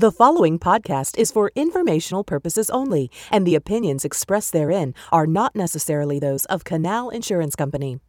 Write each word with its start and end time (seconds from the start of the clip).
The 0.00 0.10
following 0.10 0.58
podcast 0.58 1.18
is 1.18 1.30
for 1.30 1.52
informational 1.54 2.24
purposes 2.24 2.70
only, 2.70 3.10
and 3.30 3.46
the 3.46 3.54
opinions 3.54 4.02
expressed 4.02 4.50
therein 4.50 4.94
are 5.12 5.26
not 5.26 5.54
necessarily 5.54 6.18
those 6.18 6.46
of 6.46 6.64
Canal 6.64 7.10
Insurance 7.10 7.54
Company. 7.54 8.00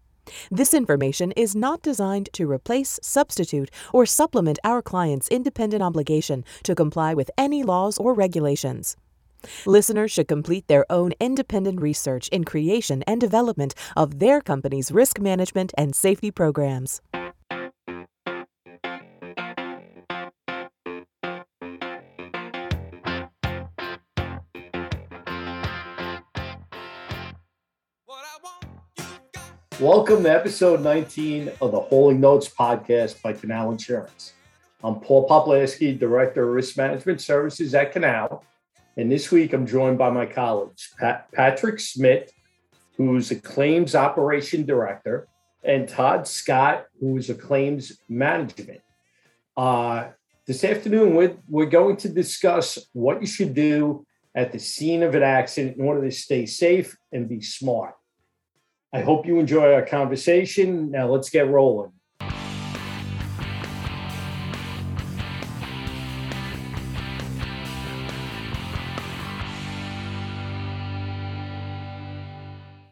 This 0.49 0.73
information 0.73 1.33
is 1.33 1.53
not 1.53 1.81
designed 1.81 2.29
to 2.31 2.49
replace, 2.49 2.97
substitute, 3.03 3.69
or 3.91 4.05
supplement 4.05 4.57
our 4.63 4.81
client's 4.81 5.27
independent 5.27 5.83
obligation 5.83 6.45
to 6.63 6.75
comply 6.75 7.13
with 7.13 7.29
any 7.37 7.61
laws 7.61 7.97
or 7.97 8.13
regulations. 8.13 8.95
Listeners 9.65 10.11
should 10.13 10.29
complete 10.29 10.69
their 10.69 10.89
own 10.89 11.11
independent 11.19 11.81
research 11.81 12.29
in 12.29 12.45
creation 12.45 13.03
and 13.03 13.19
development 13.19 13.75
of 13.97 14.19
their 14.19 14.39
company's 14.39 14.93
risk 14.93 15.19
management 15.19 15.73
and 15.77 15.93
safety 15.93 16.31
programs. 16.31 17.01
Welcome 29.81 30.21
to 30.25 30.31
episode 30.31 30.81
19 30.81 31.53
of 31.59 31.71
the 31.71 31.79
Holding 31.79 32.19
Notes 32.19 32.47
podcast 32.47 33.19
by 33.23 33.33
Canal 33.33 33.71
Insurance. 33.71 34.33
I'm 34.83 34.99
Paul 34.99 35.27
Poplaski, 35.27 35.97
Director 35.97 36.47
of 36.47 36.53
Risk 36.53 36.77
Management 36.77 37.19
Services 37.19 37.73
at 37.73 37.91
Canal. 37.91 38.45
And 38.95 39.11
this 39.11 39.31
week 39.31 39.53
I'm 39.53 39.65
joined 39.65 39.97
by 39.97 40.11
my 40.11 40.27
colleagues, 40.27 40.93
Pat, 40.99 41.31
Patrick 41.31 41.79
Smith, 41.79 42.31
who's 42.95 43.31
a 43.31 43.35
Claims 43.35 43.95
Operation 43.95 44.67
Director, 44.67 45.27
and 45.63 45.89
Todd 45.89 46.27
Scott, 46.27 46.85
who 46.99 47.17
is 47.17 47.31
a 47.31 47.35
Claims 47.35 47.97
Management. 48.07 48.81
Uh, 49.57 50.09
this 50.45 50.63
afternoon, 50.63 51.15
we're, 51.15 51.37
we're 51.49 51.65
going 51.65 51.97
to 51.97 52.09
discuss 52.09 52.77
what 52.93 53.19
you 53.19 53.25
should 53.25 53.55
do 53.55 54.05
at 54.35 54.51
the 54.51 54.59
scene 54.59 55.01
of 55.01 55.15
an 55.15 55.23
accident 55.23 55.77
in 55.77 55.83
order 55.83 56.03
to 56.03 56.11
stay 56.11 56.45
safe 56.45 56.95
and 57.11 57.27
be 57.27 57.41
smart. 57.41 57.95
I 58.93 58.99
hope 58.99 59.25
you 59.25 59.39
enjoy 59.39 59.73
our 59.73 59.85
conversation. 59.85 60.91
Now 60.91 61.07
let's 61.07 61.29
get 61.29 61.47
rolling. 61.47 61.93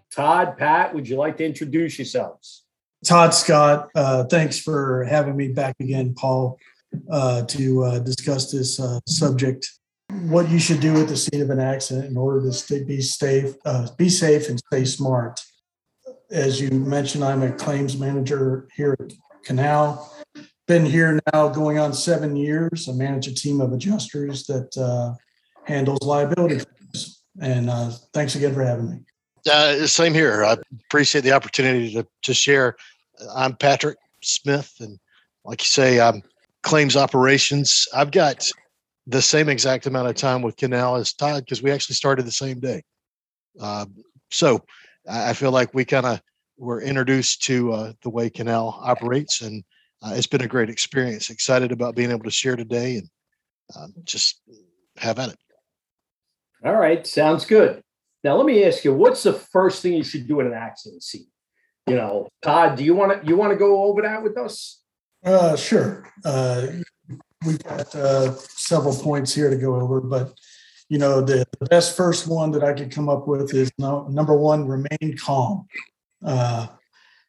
Todd, 0.09 0.57
Pat, 0.57 0.93
would 0.93 1.07
you 1.07 1.17
like 1.17 1.35
to 1.37 1.45
introduce 1.45 1.97
yourselves? 1.97 2.63
Todd 3.05 3.33
Scott, 3.33 3.89
uh, 3.93 4.23
thanks 4.25 4.57
for 4.57 5.03
having 5.03 5.35
me 5.35 5.49
back 5.49 5.75
again, 5.81 6.13
Paul, 6.13 6.57
uh, 7.09 7.43
to 7.43 7.83
uh, 7.83 7.99
discuss 7.99 8.51
this 8.51 8.79
uh, 8.79 8.99
subject. 9.05 9.69
What 10.23 10.49
you 10.49 10.59
should 10.59 10.79
do 10.79 11.01
at 11.01 11.09
the 11.09 11.17
scene 11.17 11.41
of 11.41 11.49
an 11.49 11.59
accident 11.59 12.07
in 12.09 12.17
order 12.17 12.41
to 12.41 12.53
stay, 12.53 12.83
be 12.83 13.01
safe, 13.01 13.55
uh, 13.65 13.87
be 13.97 14.09
safe 14.09 14.49
and 14.49 14.59
stay 14.59 14.85
smart 14.85 15.41
as 16.31 16.61
you 16.61 16.69
mentioned, 16.71 17.23
I'm 17.23 17.41
a 17.43 17.51
claims 17.51 17.97
manager 17.97 18.67
here 18.75 18.95
at 18.99 19.13
Canal. 19.43 20.13
Been 20.67 20.85
here 20.85 21.19
now 21.33 21.47
going 21.49 21.79
on 21.79 21.93
seven 21.93 22.35
years. 22.35 22.87
I 22.87 22.93
manage 22.93 23.27
a 23.27 23.33
team 23.33 23.61
of 23.61 23.73
adjusters 23.73 24.45
that 24.45 24.77
uh, 24.77 25.15
handles 25.63 26.01
liability. 26.03 26.63
And 27.41 27.69
uh, 27.69 27.91
thanks 28.13 28.35
again 28.35 28.53
for 28.53 28.63
having 28.63 28.89
me. 28.89 28.99
Uh, 29.49 29.87
same 29.87 30.13
here. 30.13 30.43
I 30.43 30.57
appreciate 30.85 31.21
the 31.21 31.31
opportunity 31.31 31.93
to, 31.93 32.05
to 32.23 32.33
share. 32.33 32.75
I'm 33.33 33.55
Patrick 33.55 33.97
Smith, 34.21 34.73
and 34.79 34.99
like 35.45 35.61
you 35.61 35.67
say, 35.67 35.99
I'm 35.99 36.21
claims 36.61 36.95
operations. 36.95 37.87
I've 37.93 38.11
got 38.11 38.49
the 39.07 39.21
same 39.21 39.49
exact 39.49 39.87
amount 39.87 40.09
of 40.09 40.15
time 40.15 40.41
with 40.41 40.57
Canal 40.57 40.97
as 40.97 41.13
Todd 41.13 41.45
because 41.45 41.63
we 41.63 41.71
actually 41.71 41.95
started 41.95 42.25
the 42.25 42.31
same 42.31 42.59
day. 42.59 42.83
Uh, 43.59 43.85
so 44.29 44.63
I 45.09 45.33
feel 45.33 45.51
like 45.51 45.73
we 45.73 45.85
kind 45.85 46.05
of 46.05 46.21
were 46.57 46.81
introduced 46.81 47.43
to 47.43 47.71
uh, 47.71 47.93
the 48.03 48.09
way 48.09 48.29
Canal 48.29 48.79
operates, 48.81 49.41
and 49.41 49.63
uh, 50.01 50.13
it's 50.15 50.27
been 50.27 50.41
a 50.41 50.47
great 50.47 50.69
experience. 50.69 51.29
Excited 51.29 51.71
about 51.71 51.95
being 51.95 52.11
able 52.11 52.23
to 52.23 52.31
share 52.31 52.55
today 52.55 52.97
and 52.97 53.09
um, 53.75 53.93
just 54.03 54.41
have 54.97 55.19
at 55.19 55.29
it. 55.29 55.39
All 56.63 56.75
right, 56.75 57.05
sounds 57.07 57.45
good. 57.45 57.81
Now 58.23 58.35
let 58.35 58.45
me 58.45 58.63
ask 58.65 58.83
you, 58.83 58.93
what's 58.93 59.23
the 59.23 59.33
first 59.33 59.81
thing 59.81 59.93
you 59.93 60.03
should 60.03 60.27
do 60.27 60.39
in 60.41 60.47
an 60.47 60.53
accident 60.53 61.03
scene? 61.03 61.27
You 61.87 61.95
know, 61.95 62.27
Todd, 62.43 62.77
do 62.77 62.83
you 62.83 62.93
want 62.93 63.21
to 63.21 63.27
you 63.27 63.35
want 63.35 63.51
to 63.51 63.57
go 63.57 63.83
over 63.83 64.01
that 64.01 64.21
with 64.21 64.37
us? 64.37 64.81
Uh, 65.25 65.55
sure. 65.55 66.07
Uh, 66.23 66.67
we've 67.45 67.63
got 67.63 67.93
uh, 67.95 68.33
several 68.35 68.95
points 68.95 69.33
here 69.33 69.49
to 69.49 69.55
go 69.55 69.75
over, 69.75 70.01
but 70.01 70.33
you 70.89 70.97
know, 70.97 71.21
the, 71.21 71.45
the 71.59 71.65
best 71.67 71.95
first 71.95 72.27
one 72.27 72.51
that 72.51 72.63
I 72.63 72.73
could 72.73 72.91
come 72.91 73.09
up 73.09 73.27
with 73.27 73.53
is 73.53 73.71
no, 73.77 74.07
number 74.07 74.35
one, 74.35 74.67
remain 74.67 75.17
calm. 75.17 75.67
Uh, 76.25 76.67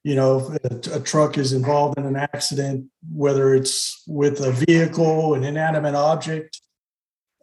you 0.02 0.14
know, 0.14 0.56
a, 0.64 0.96
a, 0.96 1.00
truck 1.00 1.36
is 1.36 1.52
involved 1.52 1.98
in 1.98 2.06
an 2.06 2.16
accident, 2.16 2.86
whether 3.12 3.54
it's 3.54 4.02
with 4.08 4.40
a 4.40 4.50
vehicle, 4.50 5.34
an 5.34 5.44
inanimate 5.44 5.94
object, 5.94 6.58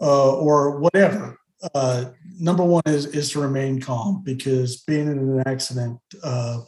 uh, 0.01 0.35
or 0.35 0.79
whatever. 0.79 1.37
Uh, 1.75 2.05
number 2.39 2.63
one 2.63 2.83
is 2.87 3.05
is 3.07 3.31
to 3.31 3.39
remain 3.39 3.79
calm 3.79 4.21
because 4.23 4.81
being 4.81 5.07
in 5.07 5.17
an 5.17 5.43
accident 5.45 5.99
uh, 6.23 6.59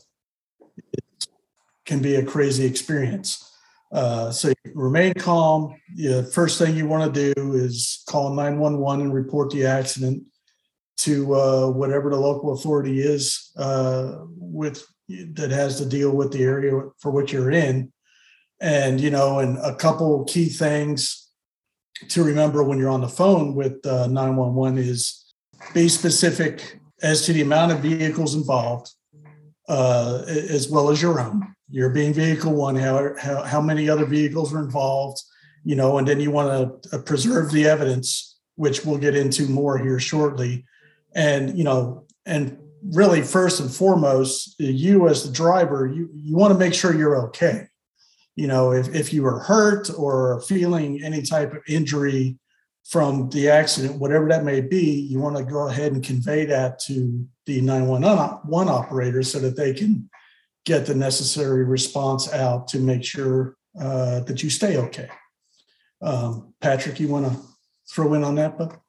can 1.86 2.02
be 2.02 2.16
a 2.16 2.26
crazy 2.26 2.66
experience. 2.66 3.49
Uh, 3.92 4.32
so 4.32 4.54
remain 4.76 5.14
calm. 5.16 5.76
The 5.96 6.24
first 6.34 6.60
thing 6.60 6.76
you 6.76 6.88
want 6.88 7.14
to 7.14 7.34
do 7.34 7.54
is 7.54 8.04
call 8.08 8.34
911 8.34 9.06
and 9.06 9.14
report 9.14 9.50
the 9.50 9.66
accident 9.66 10.24
to 11.00 11.34
uh, 11.34 11.70
whatever 11.70 12.10
the 12.10 12.20
local 12.20 12.54
authority 12.54 13.00
is 13.02 13.52
uh, 13.58 14.18
with 14.36 14.86
that 15.08 15.50
has 15.50 15.78
to 15.80 15.86
deal 15.86 16.12
with 16.12 16.32
the 16.32 16.44
area 16.44 16.72
for 17.00 17.12
which 17.12 17.34
you're 17.34 17.52
in. 17.52 17.92
And 18.62 19.00
you 19.00 19.10
know, 19.10 19.40
and 19.40 19.58
a 19.60 19.76
couple 19.76 20.24
key 20.26 20.50
things 20.50 21.30
to 22.10 22.24
remember 22.24 22.64
when 22.64 22.78
you're 22.78 22.90
on 22.90 23.02
the 23.02 23.08
phone 23.08 23.56
with 23.56 23.86
uh, 23.86 24.08
911 24.08 24.78
is 24.78 25.34
be 25.74 25.90
specific 25.90 26.80
as 27.02 27.26
to 27.26 27.34
the 27.34 27.42
amount 27.42 27.72
of 27.72 27.80
vehicles 27.80 28.36
involved, 28.36 28.92
uh, 29.70 30.24
as 30.28 30.70
well 30.70 30.90
as 30.90 31.02
your 31.02 31.22
own. 31.22 31.56
You're 31.70 31.92
being 31.92 32.14
vehicle 32.14 32.54
one 32.54 32.76
how, 32.76 33.14
how, 33.18 33.44
how 33.44 33.62
many 33.62 33.90
other 33.90 34.06
vehicles 34.06 34.54
are 34.54 34.60
involved 34.60 35.22
you 35.64 35.76
know 35.76 35.98
and 35.98 36.08
then 36.08 36.20
you 36.20 36.32
want 36.32 36.82
to 36.92 36.96
uh, 36.96 37.02
preserve 37.02 37.52
the 37.52 37.68
evidence 37.68 38.40
which 38.56 38.84
we'll 38.84 38.98
get 38.98 39.16
into 39.16 39.48
more 39.48 39.78
here 39.78 40.00
shortly. 40.00 40.66
And 41.16 41.58
you 41.58 41.64
know 41.64 42.06
and 42.26 42.58
really 42.84 43.22
first 43.22 43.60
and 43.60 43.72
foremost 43.72 44.56
you 44.60 45.08
as 45.08 45.24
the 45.24 45.32
driver 45.32 45.88
you 45.88 46.10
you 46.14 46.36
want 46.36 46.54
to 46.54 46.60
make 46.60 46.74
sure 46.74 46.96
you're 46.96 47.26
okay. 47.28 47.68
You 48.36 48.48
know 48.48 48.72
if, 48.72 48.94
if 48.94 49.14
you 49.14 49.26
are 49.26 49.40
hurt 49.40 49.90
or 49.98 50.42
feeling 50.42 51.02
any 51.04 51.22
type 51.22 51.54
of 51.54 51.62
injury 51.68 52.38
from 52.86 53.30
the 53.30 53.50
accident 53.50 54.00
whatever 54.00 54.28
that 54.30 54.44
may 54.44 54.62
be 54.62 54.86
you 55.10 55.20
want 55.20 55.38
to 55.38 55.44
go 55.44 55.68
ahead 55.68 55.92
and 55.92 56.04
convey 56.04 56.46
that 56.46 56.80
to 56.80 57.26
the 57.50 57.62
911 57.62 58.70
operator 58.70 59.24
so 59.24 59.40
that 59.40 59.58
they 59.58 59.74
can 59.74 60.08
get 60.66 60.86
the 60.86 60.94
necessary 60.94 61.66
response 61.66 62.32
out 62.32 62.68
to 62.68 62.80
make 62.80 63.04
sure 63.04 63.58
uh, 63.80 64.20
that 64.22 64.44
you 64.44 64.52
stay 64.52 64.78
okay. 64.78 65.10
Um, 66.02 66.54
Patrick, 66.62 67.00
you 67.00 67.08
want 67.08 67.26
to 67.26 67.40
throw 67.92 68.14
in 68.14 68.24
on 68.24 68.36
that? 68.36 68.56
But 68.56 68.80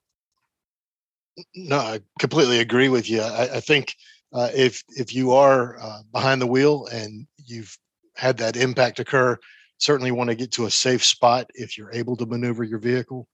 no, 1.55 1.79
I 1.79 2.01
completely 2.19 2.61
agree 2.61 2.91
with 2.91 3.09
you. 3.09 3.23
I, 3.23 3.57
I 3.57 3.61
think 3.61 3.97
uh, 4.35 4.51
if 4.55 4.85
if 4.91 5.15
you 5.15 5.33
are 5.33 5.81
uh, 5.81 6.03
behind 6.13 6.43
the 6.43 6.47
wheel 6.47 6.87
and 6.93 7.27
you've 7.39 7.75
had 8.15 8.37
that 8.39 8.57
impact 8.57 9.01
occur, 9.01 9.39
certainly 9.79 10.11
want 10.11 10.29
to 10.29 10.37
get 10.37 10.53
to 10.53 10.67
a 10.67 10.71
safe 10.71 11.03
spot 11.03 11.51
if 11.55 11.79
you're 11.79 11.93
able 11.93 12.15
to 12.17 12.27
maneuver 12.27 12.63
your 12.63 12.79
vehicle, 12.79 13.27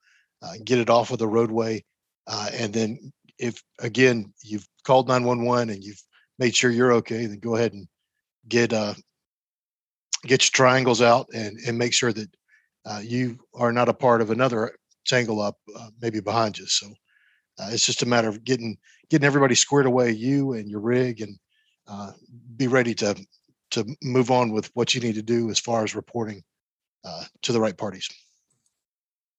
uh, 0.42 0.52
get 0.62 0.78
it 0.78 0.88
off 0.88 1.10
of 1.10 1.18
the 1.18 1.26
roadway, 1.26 1.84
uh, 2.28 2.48
and 2.52 2.72
then 2.72 3.12
if 3.38 3.62
again 3.80 4.32
you've 4.42 4.66
called 4.84 5.08
911 5.08 5.70
and 5.70 5.82
you've 5.82 6.02
made 6.38 6.54
sure 6.54 6.70
you're 6.70 6.94
okay, 6.94 7.26
then 7.26 7.38
go 7.38 7.56
ahead 7.56 7.72
and 7.72 7.86
get 8.48 8.72
uh, 8.72 8.94
get 10.24 10.44
your 10.44 10.52
triangles 10.52 11.02
out 11.02 11.26
and 11.34 11.58
and 11.66 11.78
make 11.78 11.92
sure 11.92 12.12
that 12.12 12.28
uh, 12.84 13.00
you 13.02 13.38
are 13.54 13.72
not 13.72 13.88
a 13.88 13.94
part 13.94 14.20
of 14.20 14.30
another 14.30 14.76
tangle 15.06 15.40
up 15.40 15.56
uh, 15.78 15.88
maybe 16.00 16.20
behind 16.20 16.58
you. 16.58 16.66
So 16.66 16.86
uh, 17.58 17.68
it's 17.72 17.86
just 17.86 18.02
a 18.02 18.06
matter 18.06 18.28
of 18.28 18.44
getting 18.44 18.76
getting 19.10 19.26
everybody 19.26 19.54
squared 19.54 19.86
away, 19.86 20.10
you 20.10 20.52
and 20.52 20.68
your 20.68 20.80
rig, 20.80 21.20
and 21.20 21.38
uh, 21.88 22.12
be 22.56 22.66
ready 22.66 22.94
to 22.94 23.16
to 23.70 23.96
move 24.02 24.30
on 24.30 24.52
with 24.52 24.70
what 24.74 24.94
you 24.94 25.00
need 25.00 25.16
to 25.16 25.22
do 25.22 25.50
as 25.50 25.58
far 25.58 25.82
as 25.82 25.94
reporting 25.94 26.42
uh, 27.04 27.24
to 27.42 27.52
the 27.52 27.60
right 27.60 27.76
parties. 27.76 28.08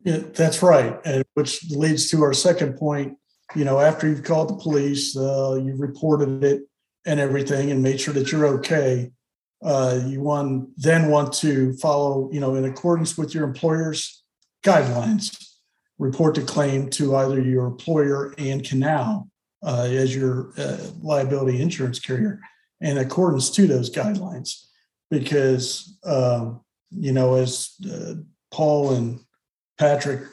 Yeah, 0.03 0.19
that's 0.33 0.61
right, 0.61 0.99
and 1.05 1.23
which 1.33 1.69
leads 1.71 2.09
to 2.11 2.21
our 2.23 2.33
second 2.33 2.77
point. 2.77 3.17
You 3.55 3.63
know, 3.63 3.79
after 3.79 4.07
you've 4.07 4.23
called 4.23 4.49
the 4.49 4.61
police, 4.61 5.15
uh, 5.15 5.59
you've 5.63 5.79
reported 5.79 6.43
it, 6.43 6.63
and 7.05 7.19
everything 7.19 7.71
and 7.71 7.81
made 7.81 7.99
sure 8.01 8.13
that 8.13 8.31
you're 8.31 8.45
okay. 8.45 9.11
Uh, 9.63 9.99
you 10.05 10.21
want 10.21 10.69
then 10.77 11.09
want 11.09 11.33
to 11.33 11.73
follow, 11.77 12.29
you 12.31 12.39
know, 12.39 12.55
in 12.55 12.65
accordance 12.65 13.17
with 13.17 13.33
your 13.33 13.45
employer's 13.45 14.21
guidelines. 14.63 15.35
report 15.97 16.35
the 16.35 16.41
claim 16.41 16.89
to 16.91 17.15
either 17.15 17.41
your 17.41 17.65
employer 17.65 18.33
and 18.37 18.63
Canal 18.63 19.27
uh, 19.63 19.87
as 19.89 20.15
your 20.15 20.53
uh, 20.57 20.77
liability 21.01 21.61
insurance 21.61 21.99
carrier 21.99 22.39
in 22.81 22.97
accordance 22.97 23.49
to 23.51 23.65
those 23.65 23.89
guidelines. 23.89 24.65
Because, 25.09 25.97
um, 26.03 26.61
you 26.91 27.13
know, 27.13 27.35
as 27.35 27.71
uh, 27.89 28.15
Paul 28.51 28.93
and 28.93 29.19
Patrick 29.79 30.23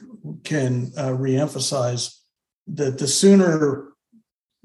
can 0.43 0.93
uh, 0.96 1.11
reemphasize, 1.11 2.14
that 2.66 2.99
the 2.99 3.06
sooner 3.06 3.88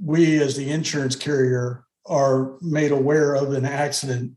we 0.02 0.42
as 0.42 0.56
the 0.56 0.70
insurance 0.70 1.16
carrier 1.16 1.84
are 2.06 2.58
made 2.62 2.92
aware 2.92 3.36
of 3.36 3.54
an 3.54 3.66
accident, 3.66 4.34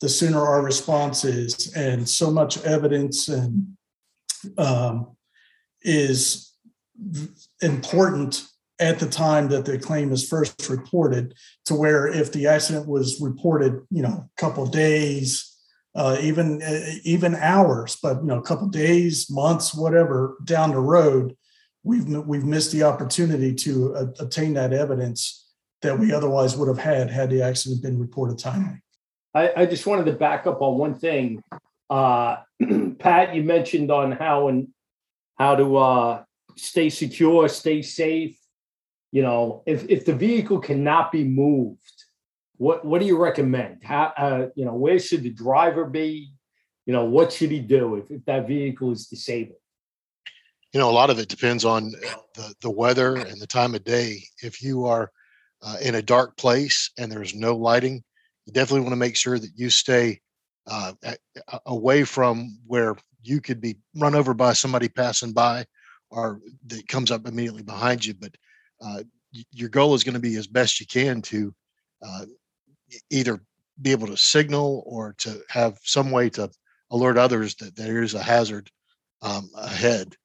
the 0.00 0.08
sooner 0.08 0.40
our 0.40 0.62
response 0.62 1.24
is. 1.24 1.74
And 1.74 2.08
so 2.08 2.30
much 2.30 2.62
evidence 2.64 3.28
and 3.28 3.76
um, 4.58 5.16
is 5.82 6.52
important 7.62 8.46
at 8.80 8.98
the 8.98 9.08
time 9.08 9.48
that 9.48 9.64
the 9.64 9.78
claim 9.78 10.12
is 10.12 10.28
first 10.28 10.68
reported 10.68 11.34
to 11.66 11.74
where 11.74 12.06
if 12.06 12.32
the 12.32 12.46
accident 12.46 12.88
was 12.88 13.20
reported 13.20 13.80
you 13.90 14.02
know 14.02 14.08
a 14.08 14.28
couple 14.36 14.66
days 14.66 15.56
uh, 15.94 16.16
even 16.20 16.60
uh, 16.62 16.80
even 17.04 17.36
hours 17.36 17.96
but 18.02 18.16
you 18.20 18.26
know 18.26 18.38
a 18.38 18.42
couple 18.42 18.66
days 18.68 19.30
months 19.30 19.74
whatever 19.74 20.36
down 20.44 20.70
the 20.70 20.78
road 20.78 21.36
we've 21.84 22.08
we've 22.26 22.44
missed 22.44 22.72
the 22.72 22.82
opportunity 22.82 23.54
to 23.54 23.94
uh, 23.94 24.06
obtain 24.18 24.54
that 24.54 24.72
evidence 24.72 25.46
that 25.82 25.98
we 25.98 26.12
otherwise 26.12 26.56
would 26.56 26.68
have 26.68 26.78
had 26.78 27.10
had 27.10 27.30
the 27.30 27.42
accident 27.42 27.82
been 27.82 27.98
reported 27.98 28.38
timely 28.38 28.80
I, 29.34 29.52
I 29.56 29.66
just 29.66 29.86
wanted 29.86 30.06
to 30.06 30.12
back 30.12 30.46
up 30.46 30.60
on 30.60 30.78
one 30.78 30.94
thing 30.94 31.42
uh, 31.90 32.38
pat 32.98 33.34
you 33.34 33.42
mentioned 33.44 33.90
on 33.90 34.12
how 34.12 34.48
and 34.48 34.68
how 35.38 35.54
to 35.54 35.76
uh, 35.76 36.24
stay 36.56 36.90
secure 36.90 37.48
stay 37.48 37.82
safe 37.82 38.36
you 39.14 39.22
know, 39.22 39.62
if 39.64 39.88
if 39.88 40.04
the 40.04 40.12
vehicle 40.12 40.58
cannot 40.58 41.12
be 41.12 41.22
moved, 41.22 42.04
what 42.56 42.84
what 42.84 43.00
do 43.00 43.06
you 43.06 43.16
recommend? 43.16 43.84
How 43.84 44.12
uh, 44.16 44.46
you 44.56 44.64
know, 44.64 44.74
where 44.74 44.98
should 44.98 45.22
the 45.22 45.30
driver 45.30 45.84
be? 45.84 46.32
You 46.84 46.92
know, 46.92 47.04
what 47.04 47.32
should 47.32 47.52
he 47.52 47.60
do 47.60 47.94
if, 47.94 48.10
if 48.10 48.24
that 48.24 48.48
vehicle 48.48 48.90
is 48.90 49.06
disabled? 49.06 49.60
You 50.74 50.80
know, 50.80 50.90
a 50.90 50.92
lot 50.92 51.08
of 51.08 51.20
it 51.20 51.28
depends 51.28 51.64
on 51.64 51.92
the 52.34 52.54
the 52.60 52.70
weather 52.70 53.14
and 53.14 53.40
the 53.40 53.46
time 53.46 53.76
of 53.76 53.84
day. 53.84 54.24
If 54.42 54.60
you 54.60 54.86
are 54.86 55.12
uh, 55.62 55.76
in 55.80 55.94
a 55.94 56.02
dark 56.02 56.36
place 56.36 56.90
and 56.98 57.10
there's 57.10 57.32
no 57.32 57.54
lighting, 57.54 58.02
you 58.44 58.52
definitely 58.52 58.80
want 58.80 58.92
to 58.92 58.96
make 58.96 59.14
sure 59.14 59.38
that 59.38 59.52
you 59.54 59.70
stay 59.70 60.20
uh, 60.66 60.92
away 61.66 62.02
from 62.02 62.58
where 62.66 62.96
you 63.22 63.40
could 63.40 63.60
be 63.60 63.76
run 63.94 64.16
over 64.16 64.34
by 64.34 64.52
somebody 64.52 64.88
passing 64.88 65.32
by 65.32 65.64
or 66.10 66.40
that 66.66 66.88
comes 66.88 67.12
up 67.12 67.28
immediately 67.28 67.62
behind 67.62 68.04
you. 68.04 68.14
But 68.14 68.34
uh, 68.84 69.04
your 69.52 69.68
goal 69.68 69.94
is 69.94 70.02
going 70.02 70.14
to 70.14 70.20
be 70.20 70.34
as 70.36 70.48
best 70.48 70.80
you 70.80 70.86
can 70.86 71.22
to 71.22 71.54
uh, 72.04 72.26
either 73.10 73.40
be 73.80 73.92
able 73.92 74.08
to 74.08 74.16
signal 74.16 74.82
or 74.86 75.14
to 75.18 75.40
have 75.48 75.78
some 75.84 76.10
way 76.10 76.30
to 76.30 76.50
alert 76.90 77.16
others 77.16 77.54
that 77.56 77.76
there 77.76 78.02
is 78.02 78.14
a 78.14 78.22
hazard 78.22 78.70
um, 79.22 79.48
ahead. 79.56 80.16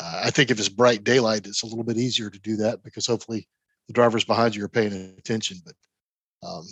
Uh, 0.00 0.22
I 0.24 0.30
think 0.30 0.50
if 0.50 0.58
it's 0.58 0.68
bright 0.68 1.04
daylight, 1.04 1.46
it's 1.46 1.62
a 1.62 1.66
little 1.66 1.84
bit 1.84 1.98
easier 1.98 2.30
to 2.30 2.38
do 2.40 2.56
that 2.56 2.82
because 2.82 3.06
hopefully 3.06 3.48
the 3.86 3.92
drivers 3.92 4.24
behind 4.24 4.56
you 4.56 4.64
are 4.64 4.68
paying 4.68 4.92
attention. 5.18 5.58
But 5.64 6.48
um, 6.48 6.66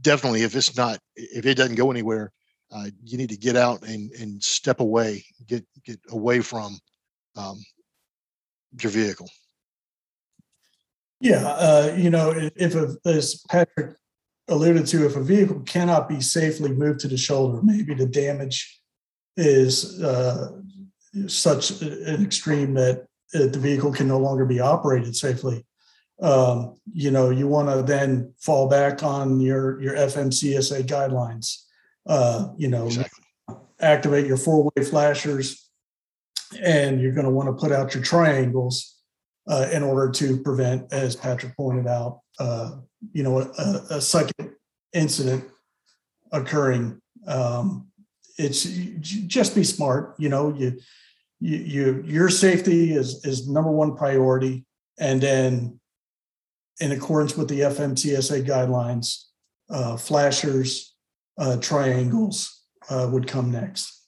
definitely, 0.00 0.42
if 0.42 0.54
it's 0.54 0.76
not, 0.76 0.98
if 1.16 1.46
it 1.46 1.56
doesn't 1.56 1.76
go 1.76 1.90
anywhere, 1.90 2.32
uh, 2.72 2.86
you 3.04 3.18
need 3.18 3.28
to 3.30 3.36
get 3.36 3.56
out 3.56 3.82
and, 3.82 4.10
and 4.12 4.42
step 4.42 4.80
away, 4.80 5.24
get 5.46 5.64
get 5.84 6.00
away 6.10 6.40
from 6.40 6.78
um, 7.36 7.58
your 8.80 8.90
vehicle. 8.90 9.28
Yeah, 11.20 11.46
uh, 11.46 11.94
you 11.96 12.10
know, 12.10 12.34
if 12.56 12.74
a, 12.74 12.96
as 13.06 13.42
Patrick 13.48 13.96
alluded 14.48 14.86
to, 14.88 15.06
if 15.06 15.16
a 15.16 15.22
vehicle 15.22 15.60
cannot 15.60 16.08
be 16.08 16.20
safely 16.20 16.72
moved 16.72 17.00
to 17.00 17.08
the 17.08 17.16
shoulder, 17.16 17.60
maybe 17.62 17.94
the 17.94 18.06
damage 18.06 18.80
is 19.36 20.02
uh, 20.02 20.52
such 21.26 21.80
an 21.82 22.24
extreme 22.24 22.74
that 22.74 23.06
uh, 23.34 23.46
the 23.46 23.58
vehicle 23.58 23.92
can 23.92 24.08
no 24.08 24.18
longer 24.18 24.44
be 24.44 24.60
operated 24.60 25.16
safely. 25.16 25.64
Um, 26.20 26.76
you 26.92 27.10
know, 27.10 27.30
you 27.30 27.48
want 27.48 27.68
to 27.68 27.82
then 27.82 28.32
fall 28.38 28.68
back 28.68 29.02
on 29.02 29.40
your 29.40 29.80
your 29.80 29.94
FMCSA 29.94 30.84
guidelines. 30.84 31.62
Uh, 32.06 32.48
you 32.56 32.68
know, 32.68 32.86
exactly. 32.86 33.24
activate 33.80 34.26
your 34.26 34.36
four 34.36 34.64
way 34.64 34.84
flashers, 34.84 35.68
and 36.62 37.00
you're 37.00 37.12
going 37.12 37.26
to 37.26 37.32
want 37.32 37.48
to 37.48 37.60
put 37.60 37.72
out 37.72 37.94
your 37.94 38.02
triangles 38.02 38.94
uh, 39.48 39.68
in 39.72 39.82
order 39.82 40.10
to 40.10 40.40
prevent, 40.40 40.92
as 40.92 41.16
Patrick 41.16 41.56
pointed 41.56 41.86
out, 41.86 42.20
uh, 42.38 42.72
you 43.12 43.22
know, 43.22 43.40
a, 43.40 43.82
a, 43.90 44.00
second 44.00 44.50
incident 44.92 45.44
occurring. 46.32 47.00
Um, 47.26 47.88
it's 48.38 48.64
just 48.64 49.54
be 49.54 49.64
smart. 49.64 50.14
You 50.18 50.28
know, 50.28 50.54
you, 50.54 50.78
you, 51.40 51.56
you, 51.56 52.04
your 52.06 52.28
safety 52.28 52.94
is 52.94 53.24
is 53.24 53.48
number 53.48 53.70
one 53.70 53.96
priority, 53.96 54.64
and 54.98 55.20
then, 55.20 55.80
in 56.80 56.92
accordance 56.92 57.36
with 57.36 57.48
the 57.48 57.60
FMCSA 57.60 58.46
guidelines, 58.46 59.24
uh, 59.70 59.96
flashers, 59.96 60.94
uh, 61.38 61.56
triangles 61.56 62.62
uh, 62.88 63.08
would 63.12 63.26
come 63.26 63.50
next. 63.50 64.02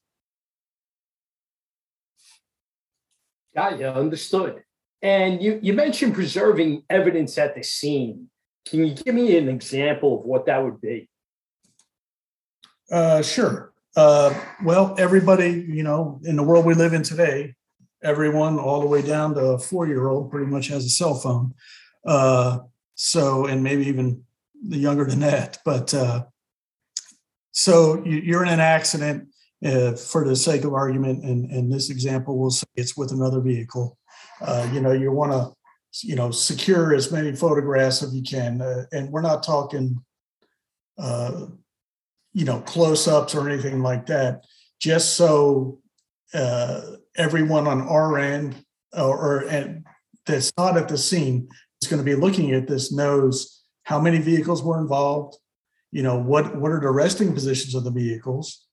Got 3.54 3.78
you. 3.78 3.86
Understood. 3.86 4.62
And 5.02 5.42
you, 5.42 5.58
you 5.62 5.72
mentioned 5.72 6.14
preserving 6.14 6.82
evidence 6.90 7.38
at 7.38 7.54
the 7.54 7.62
scene. 7.62 8.28
Can 8.68 8.84
you 8.84 8.94
give 8.94 9.14
me 9.14 9.36
an 9.36 9.48
example 9.48 10.20
of 10.20 10.26
what 10.26 10.46
that 10.46 10.62
would 10.62 10.80
be? 10.80 11.08
Uh, 12.90 13.22
sure. 13.22 13.72
Uh, 13.96 14.38
well, 14.62 14.94
everybody, 14.98 15.64
you 15.68 15.82
know, 15.82 16.20
in 16.24 16.36
the 16.36 16.42
world 16.42 16.66
we 16.66 16.74
live 16.74 16.92
in 16.92 17.02
today, 17.02 17.54
everyone, 18.02 18.58
all 18.58 18.80
the 18.80 18.86
way 18.86 19.00
down 19.00 19.34
to 19.34 19.40
a 19.40 19.58
four 19.58 19.86
year 19.86 20.08
old, 20.08 20.30
pretty 20.30 20.46
much 20.46 20.68
has 20.68 20.84
a 20.84 20.90
cell 20.90 21.14
phone. 21.14 21.54
Uh, 22.06 22.58
so, 22.94 23.46
and 23.46 23.62
maybe 23.62 23.86
even 23.86 24.22
the 24.68 24.76
younger 24.76 25.06
than 25.06 25.20
that. 25.20 25.58
But 25.64 25.94
uh, 25.94 26.24
so 27.52 28.04
you, 28.04 28.36
are 28.36 28.44
in 28.44 28.50
an 28.50 28.60
accident, 28.60 29.28
uh, 29.64 29.92
for 29.92 30.28
the 30.28 30.36
sake 30.36 30.64
of 30.64 30.74
argument, 30.74 31.24
and, 31.24 31.50
and 31.50 31.72
this 31.72 31.88
example, 31.88 32.38
we'll 32.38 32.50
say 32.50 32.66
it's 32.74 32.96
with 32.96 33.12
another 33.12 33.40
vehicle. 33.40 33.96
Uh, 34.42 34.68
you 34.72 34.80
know, 34.82 34.92
you 34.92 35.10
want 35.10 35.32
to, 35.32 36.06
you 36.06 36.14
know, 36.14 36.30
secure 36.30 36.94
as 36.94 37.10
many 37.10 37.34
photographs 37.34 38.02
as 38.02 38.14
you 38.14 38.22
can. 38.22 38.60
Uh, 38.60 38.84
and 38.92 39.10
we're 39.10 39.22
not 39.22 39.42
talking, 39.42 39.98
uh, 40.98 41.46
you 42.36 42.44
know, 42.44 42.60
close 42.60 43.08
ups 43.08 43.34
or 43.34 43.48
anything 43.48 43.80
like 43.80 44.04
that, 44.04 44.44
just 44.78 45.14
so 45.14 45.80
uh, 46.34 46.82
everyone 47.16 47.66
on 47.66 47.80
our 47.80 48.18
end 48.18 48.54
or, 48.92 49.16
or 49.16 49.38
and 49.48 49.86
that's 50.26 50.52
not 50.58 50.76
at 50.76 50.86
the 50.86 50.98
scene 50.98 51.48
is 51.80 51.88
going 51.88 51.98
to 51.98 52.04
be 52.04 52.14
looking 52.14 52.52
at 52.52 52.68
this 52.68 52.92
knows 52.92 53.64
how 53.84 53.98
many 53.98 54.18
vehicles 54.18 54.62
were 54.62 54.78
involved, 54.78 55.38
you 55.92 56.02
know, 56.02 56.18
what, 56.18 56.54
what 56.56 56.72
are 56.72 56.80
the 56.80 56.90
resting 56.90 57.32
positions 57.32 57.74
of 57.74 57.84
the 57.84 57.90
vehicles, 57.90 58.66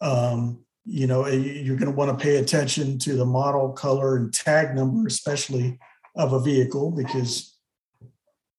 um, 0.00 0.58
you 0.84 1.06
know 1.06 1.26
you're 1.26 1.76
going 1.76 1.90
to 1.90 1.96
want 1.96 2.16
to 2.16 2.22
pay 2.22 2.36
attention 2.36 2.98
to 2.98 3.14
the 3.16 3.24
model 3.24 3.72
color 3.72 4.16
and 4.16 4.32
tag 4.32 4.74
number 4.74 5.06
especially 5.06 5.78
of 6.14 6.32
a 6.32 6.40
vehicle 6.40 6.92
because 6.92 7.58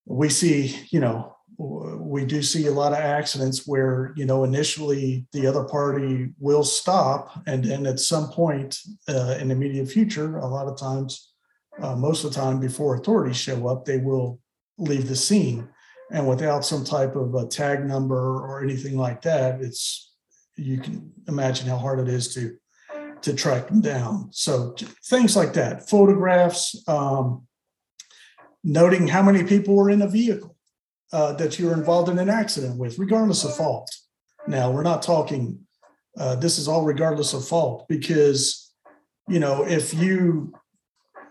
we 0.06 0.28
see 0.28 0.78
you 0.92 1.00
know 1.00 1.37
we 1.60 2.24
do 2.24 2.44
see 2.44 2.68
a 2.68 2.72
lot 2.72 2.94
of 2.94 3.00
accidents 3.00 3.66
where 3.66 4.14
you 4.16 4.26
know 4.26 4.44
initially 4.44 5.26
the 5.34 5.48
other 5.48 5.64
party 5.64 6.30
will 6.40 6.64
stop 6.64 7.42
and 7.48 7.64
then 7.64 7.86
at 7.88 8.00
some 8.00 8.30
point 8.30 8.78
uh, 9.10 9.38
in 9.40 9.48
the 9.48 9.56
immediate 9.56 9.88
future 9.88 10.38
a 10.38 10.48
lot 10.48 10.68
of 10.68 10.78
times 10.78 11.34
uh, 11.82 11.96
most 11.96 12.24
of 12.24 12.32
the 12.32 12.40
time 12.40 12.60
before 12.60 12.96
authorities 12.96 13.38
show 13.38 13.68
up 13.68 13.86
they 13.86 13.98
will 13.98 14.40
leave 14.78 15.08
the 15.08 15.16
scene 15.16 15.68
and 16.12 16.28
without 16.28 16.64
some 16.64 16.86
type 16.86 17.16
of 17.16 17.34
a 17.34 17.48
tag 17.48 17.84
number 17.84 18.38
or 18.46 18.64
anything 18.64 18.96
like 18.96 19.22
that 19.22 19.60
it's 19.60 20.14
you 20.58 20.78
can 20.78 21.12
imagine 21.28 21.68
how 21.68 21.78
hard 21.78 22.00
it 22.00 22.08
is 22.08 22.34
to 22.34 22.56
to 23.22 23.34
track 23.34 23.68
them 23.68 23.82
down. 23.82 24.30
So 24.32 24.76
things 25.06 25.36
like 25.36 25.54
that, 25.54 25.90
photographs, 25.90 26.84
um, 26.88 27.48
noting 28.64 29.08
how 29.08 29.22
many 29.22 29.44
people 29.44 29.76
were 29.76 29.90
in 29.90 30.02
a 30.02 30.08
vehicle 30.08 30.57
uh, 31.14 31.34
that 31.34 31.58
you're 31.58 31.74
involved 31.74 32.10
in 32.10 32.20
an 32.20 32.30
accident 32.30 32.78
with, 32.78 33.00
regardless 33.00 33.44
of 33.44 33.56
fault. 33.56 33.90
Now 34.48 34.72
we're 34.72 34.84
not 34.84 35.02
talking. 35.02 35.60
Uh, 36.18 36.36
this 36.36 36.58
is 36.58 36.68
all 36.68 36.84
regardless 36.84 37.34
of 37.34 37.48
fault 37.48 37.88
because 37.88 38.74
you 39.28 39.40
know 39.40 39.66
if 39.66 39.94
you 39.94 40.54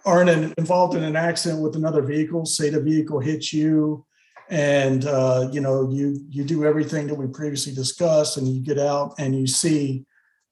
are 0.04 0.22
in 0.22 0.28
an, 0.28 0.54
involved 0.58 0.94
in 0.94 1.02
an 1.02 1.16
accident 1.16 1.62
with 1.62 1.76
another 1.76 2.02
vehicle, 2.02 2.46
say 2.46 2.70
the 2.70 2.80
vehicle 2.80 3.18
hits 3.18 3.52
you 3.52 4.06
and 4.48 5.06
uh, 5.06 5.48
you 5.52 5.60
know 5.60 5.90
you 5.90 6.20
you 6.30 6.44
do 6.44 6.64
everything 6.64 7.06
that 7.06 7.14
we 7.14 7.26
previously 7.26 7.74
discussed 7.74 8.36
and 8.36 8.46
you 8.46 8.60
get 8.60 8.78
out 8.78 9.14
and 9.18 9.36
you 9.38 9.46
see 9.46 10.04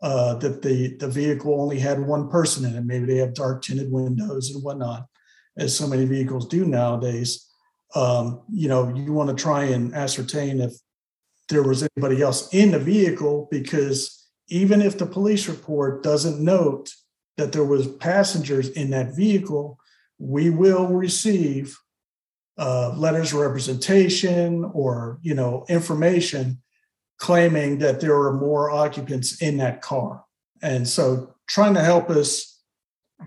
uh, 0.02 0.35
that 0.35 0.62
the 0.62 0.97
the 0.97 1.09
vehicle 1.09 1.61
only 1.61 1.78
had 1.78 2.00
one 2.00 2.28
person 2.28 2.64
in 2.64 2.76
it. 2.76 2.85
Maybe 2.85 3.07
they 3.07 3.19
have 3.19 3.35
dark 3.35 3.62
tinted 3.62 3.90
windows 3.90 4.50
and 4.50 4.62
whatnot, 4.62 5.07
as 5.57 5.76
so 5.76 5.87
many 5.87 6.04
vehicles 6.04 6.49
do 6.49 6.64
nowadays. 6.64 7.49
Um, 7.95 8.43
you 8.53 8.69
know, 8.69 8.93
you 8.95 9.13
want 9.13 9.31
to 9.31 9.43
try 9.43 9.65
and 9.65 9.95
ascertain 9.95 10.61
if 10.61 10.73
there 11.49 11.63
was 11.63 11.87
anybody 11.97 12.23
else 12.23 12.53
in 12.53 12.73
the 12.73 12.79
vehicle 12.79 13.49
because 13.51 14.29
even 14.49 14.83
if 14.83 14.99
the 14.99 15.07
police 15.07 15.49
report 15.49 16.03
doesn't 16.03 16.43
note 16.43 16.93
that 17.37 17.53
there 17.53 17.65
was 17.65 17.87
passengers 17.87 18.69
in 18.71 18.91
that 18.91 19.15
vehicle, 19.15 19.79
we 20.19 20.51
will 20.51 20.89
receive 20.89 21.77
uh, 22.59 22.95
letters 22.97 23.33
of 23.33 23.41
representation 23.41 24.65
or 24.75 25.19
you 25.23 25.35
know 25.35 25.65
information 25.69 26.63
claiming 27.19 27.79
that 27.79 28.01
there 28.01 28.17
are 28.17 28.33
more 28.33 28.71
occupants 28.71 29.41
in 29.41 29.57
that 29.57 29.83
car. 29.83 30.25
And 30.63 30.87
so 30.87 31.35
trying 31.49 31.75
to 31.75 31.83
help 31.83 32.11
us 32.11 32.61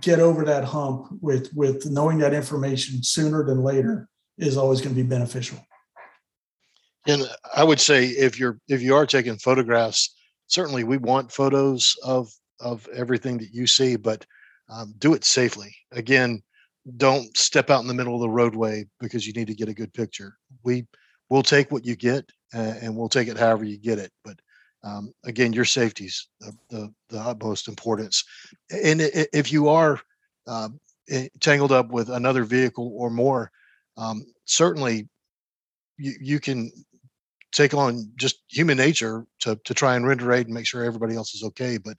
get 0.02 0.20
over 0.20 0.46
that 0.46 0.64
hump 0.64 1.08
with 1.22 1.52
with 1.54 1.86
knowing 1.90 2.20
that 2.20 2.34
information 2.34 3.04
sooner 3.04 3.44
than 3.44 3.64
later 3.64 4.08
is 4.38 4.58
always 4.58 4.82
going 4.82 4.96
to 4.96 5.02
be 5.02 5.08
beneficial 5.08 5.60
and 7.08 7.24
i 7.56 7.64
would 7.64 7.80
say 7.80 8.06
if 8.06 8.40
you're 8.40 8.60
if 8.68 8.82
you 8.82 8.96
are 8.96 9.06
taking 9.06 9.38
photographs 9.38 10.16
certainly 10.48 10.84
we 10.84 10.98
want 10.98 11.32
photos 11.32 11.96
of 12.04 12.30
of 12.60 12.88
everything 12.94 13.38
that 13.38 13.54
you 13.54 13.68
see 13.68 13.96
but 13.96 14.26
um, 14.70 14.94
do 14.98 15.14
it 15.14 15.24
safely 15.24 15.74
again 15.92 16.42
don't 16.96 17.36
step 17.36 17.70
out 17.70 17.82
in 17.82 17.88
the 17.88 17.94
middle 17.94 18.16
of 18.16 18.22
the 18.22 18.30
roadway 18.30 18.86
because 19.00 19.28
you 19.28 19.34
need 19.34 19.48
to 19.48 19.56
get 19.56 19.68
a 19.68 19.74
good 19.74 19.94
picture. 19.94 20.38
We 20.64 20.88
will 21.30 21.44
take 21.44 21.72
what 21.72 21.86
you 21.86 21.96
get 21.96 22.30
uh, 22.54 22.76
and 22.82 22.96
we'll 22.96 23.10
take 23.10 23.28
it 23.28 23.38
however 23.38 23.66
you 23.66 23.78
get 23.78 24.00
it. 24.00 24.12
But 24.24 24.40
um, 24.84 25.12
again, 25.26 25.52
your 25.52 25.66
safety's 25.66 26.28
the, 26.40 26.54
the, 26.70 26.94
the 27.10 27.20
utmost 27.20 27.68
importance. 27.68 28.24
And 28.72 29.02
if 29.02 29.52
you 29.52 29.68
are 29.68 30.00
uh, 30.46 30.70
tangled 31.42 31.74
up 31.74 31.90
with 31.90 32.10
another 32.10 32.46
vehicle 32.46 32.94
or 32.96 33.10
more, 33.10 33.52
um, 33.98 34.26
certainly 34.46 35.08
you, 35.98 36.14
you 36.20 36.40
can 36.40 36.72
take 37.52 37.74
on 37.74 38.12
just 38.16 38.44
human 38.50 38.78
nature 38.78 39.26
to, 39.40 39.60
to 39.66 39.74
try 39.74 39.96
and 39.96 40.06
render 40.06 40.32
aid 40.32 40.46
and 40.46 40.54
make 40.54 40.68
sure 40.68 40.84
everybody 40.84 41.16
else 41.16 41.34
is 41.34 41.44
okay. 41.44 41.78
But 41.78 41.98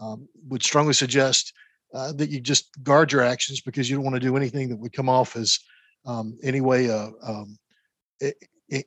um, 0.00 0.28
would 0.48 0.62
strongly 0.62 0.94
suggest 0.94 1.52
uh, 1.92 2.12
that 2.12 2.30
you 2.30 2.40
just 2.40 2.70
guard 2.82 3.12
your 3.12 3.22
actions 3.22 3.60
because 3.60 3.88
you 3.88 3.96
don't 3.96 4.04
want 4.04 4.14
to 4.14 4.20
do 4.20 4.36
anything 4.36 4.68
that 4.68 4.78
would 4.78 4.92
come 4.92 5.08
off 5.08 5.36
as 5.36 5.58
um, 6.06 6.36
anyway 6.42 6.88
uh, 6.88 7.10
um, 7.22 7.58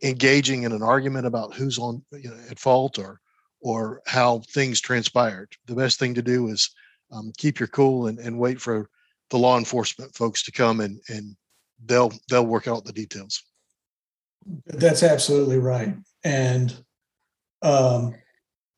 engaging 0.04 0.64
in 0.64 0.72
an 0.72 0.84
argument 0.84 1.26
about 1.26 1.54
who's 1.54 1.80
on 1.80 2.04
you 2.12 2.30
know, 2.30 2.38
at 2.50 2.60
fault 2.60 3.00
or 3.00 3.20
or 3.62 4.02
how 4.06 4.40
things 4.50 4.80
transpired. 4.80 5.50
The 5.66 5.76
best 5.76 6.00
thing 6.00 6.14
to 6.14 6.22
do 6.22 6.48
is 6.50 6.70
um, 7.12 7.32
keep 7.38 7.60
your 7.60 7.68
cool 7.68 8.08
and, 8.08 8.20
and 8.20 8.38
wait 8.38 8.62
for 8.62 8.90
the 9.30 9.38
law 9.38 9.58
enforcement 9.58 10.16
folks 10.16 10.44
to 10.44 10.52
come 10.52 10.80
and 10.80 11.00
and 11.10 11.36
they'll 11.86 12.12
they'll 12.30 12.46
work 12.46 12.68
out 12.68 12.86
the 12.86 12.94
details. 12.94 13.44
That's 14.66 15.04
absolutely 15.04 15.60
right. 15.60 15.96
And 16.24 16.76
um, 17.62 18.16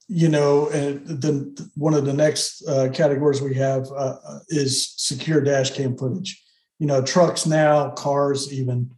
you 0.07 0.27
know, 0.27 0.69
and 0.69 1.05
then 1.07 1.55
one 1.75 1.93
of 1.93 2.05
the 2.05 2.13
next 2.13 2.67
uh, 2.67 2.89
categories 2.91 3.41
we 3.41 3.53
have 3.55 3.87
uh, 3.91 4.17
uh, 4.25 4.39
is 4.49 4.93
secure 4.97 5.39
dash 5.39 5.71
cam 5.71 5.95
footage. 5.95 6.43
You 6.79 6.87
know, 6.87 7.03
trucks 7.03 7.45
now, 7.45 7.91
cars 7.91 8.51
even, 8.51 8.89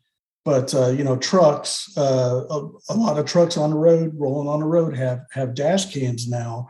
but 0.45 0.73
uh, 0.73 0.89
you 0.89 1.03
know, 1.03 1.17
trucks. 1.17 1.91
Uh, 1.97 2.45
a, 2.49 2.69
a, 2.89 2.95
lot 2.95 3.19
of 3.19 3.25
trucks 3.25 3.57
on 3.57 3.71
the 3.71 3.77
road, 3.77 4.13
rolling 4.15 4.47
on 4.47 4.61
the 4.61 4.65
road, 4.65 4.95
have 4.95 5.23
have 5.31 5.53
dash 5.53 5.93
cams 5.93 6.29
now. 6.29 6.67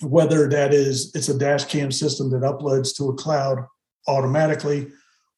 Whether 0.00 0.48
that 0.48 0.74
is 0.74 1.14
it's 1.14 1.28
a 1.28 1.38
dash 1.38 1.64
cam 1.66 1.92
system 1.92 2.30
that 2.30 2.42
uploads 2.42 2.96
to 2.96 3.10
a 3.10 3.14
cloud 3.14 3.58
automatically, 4.08 4.88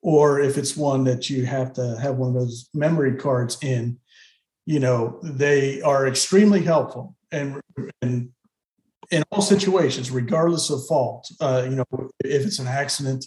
or 0.02 0.40
if 0.40 0.56
it's 0.56 0.76
one 0.76 1.04
that 1.04 1.28
you 1.28 1.44
have 1.46 1.72
to 1.74 1.98
have 2.00 2.16
one 2.16 2.28
of 2.28 2.34
those 2.34 2.68
memory 2.74 3.16
cards 3.16 3.58
in, 3.62 3.98
you 4.66 4.80
know, 4.80 5.18
they 5.22 5.82
are 5.82 6.06
extremely 6.06 6.62
helpful 6.62 7.16
and, 7.32 7.60
and 8.02 8.30
in 9.10 9.24
all 9.30 9.42
situations, 9.42 10.10
regardless 10.10 10.70
of 10.70 10.86
fault, 10.86 11.30
uh, 11.40 11.66
you 11.68 11.76
know, 11.76 12.10
if 12.24 12.46
it's 12.46 12.58
an 12.58 12.68
accident 12.68 13.26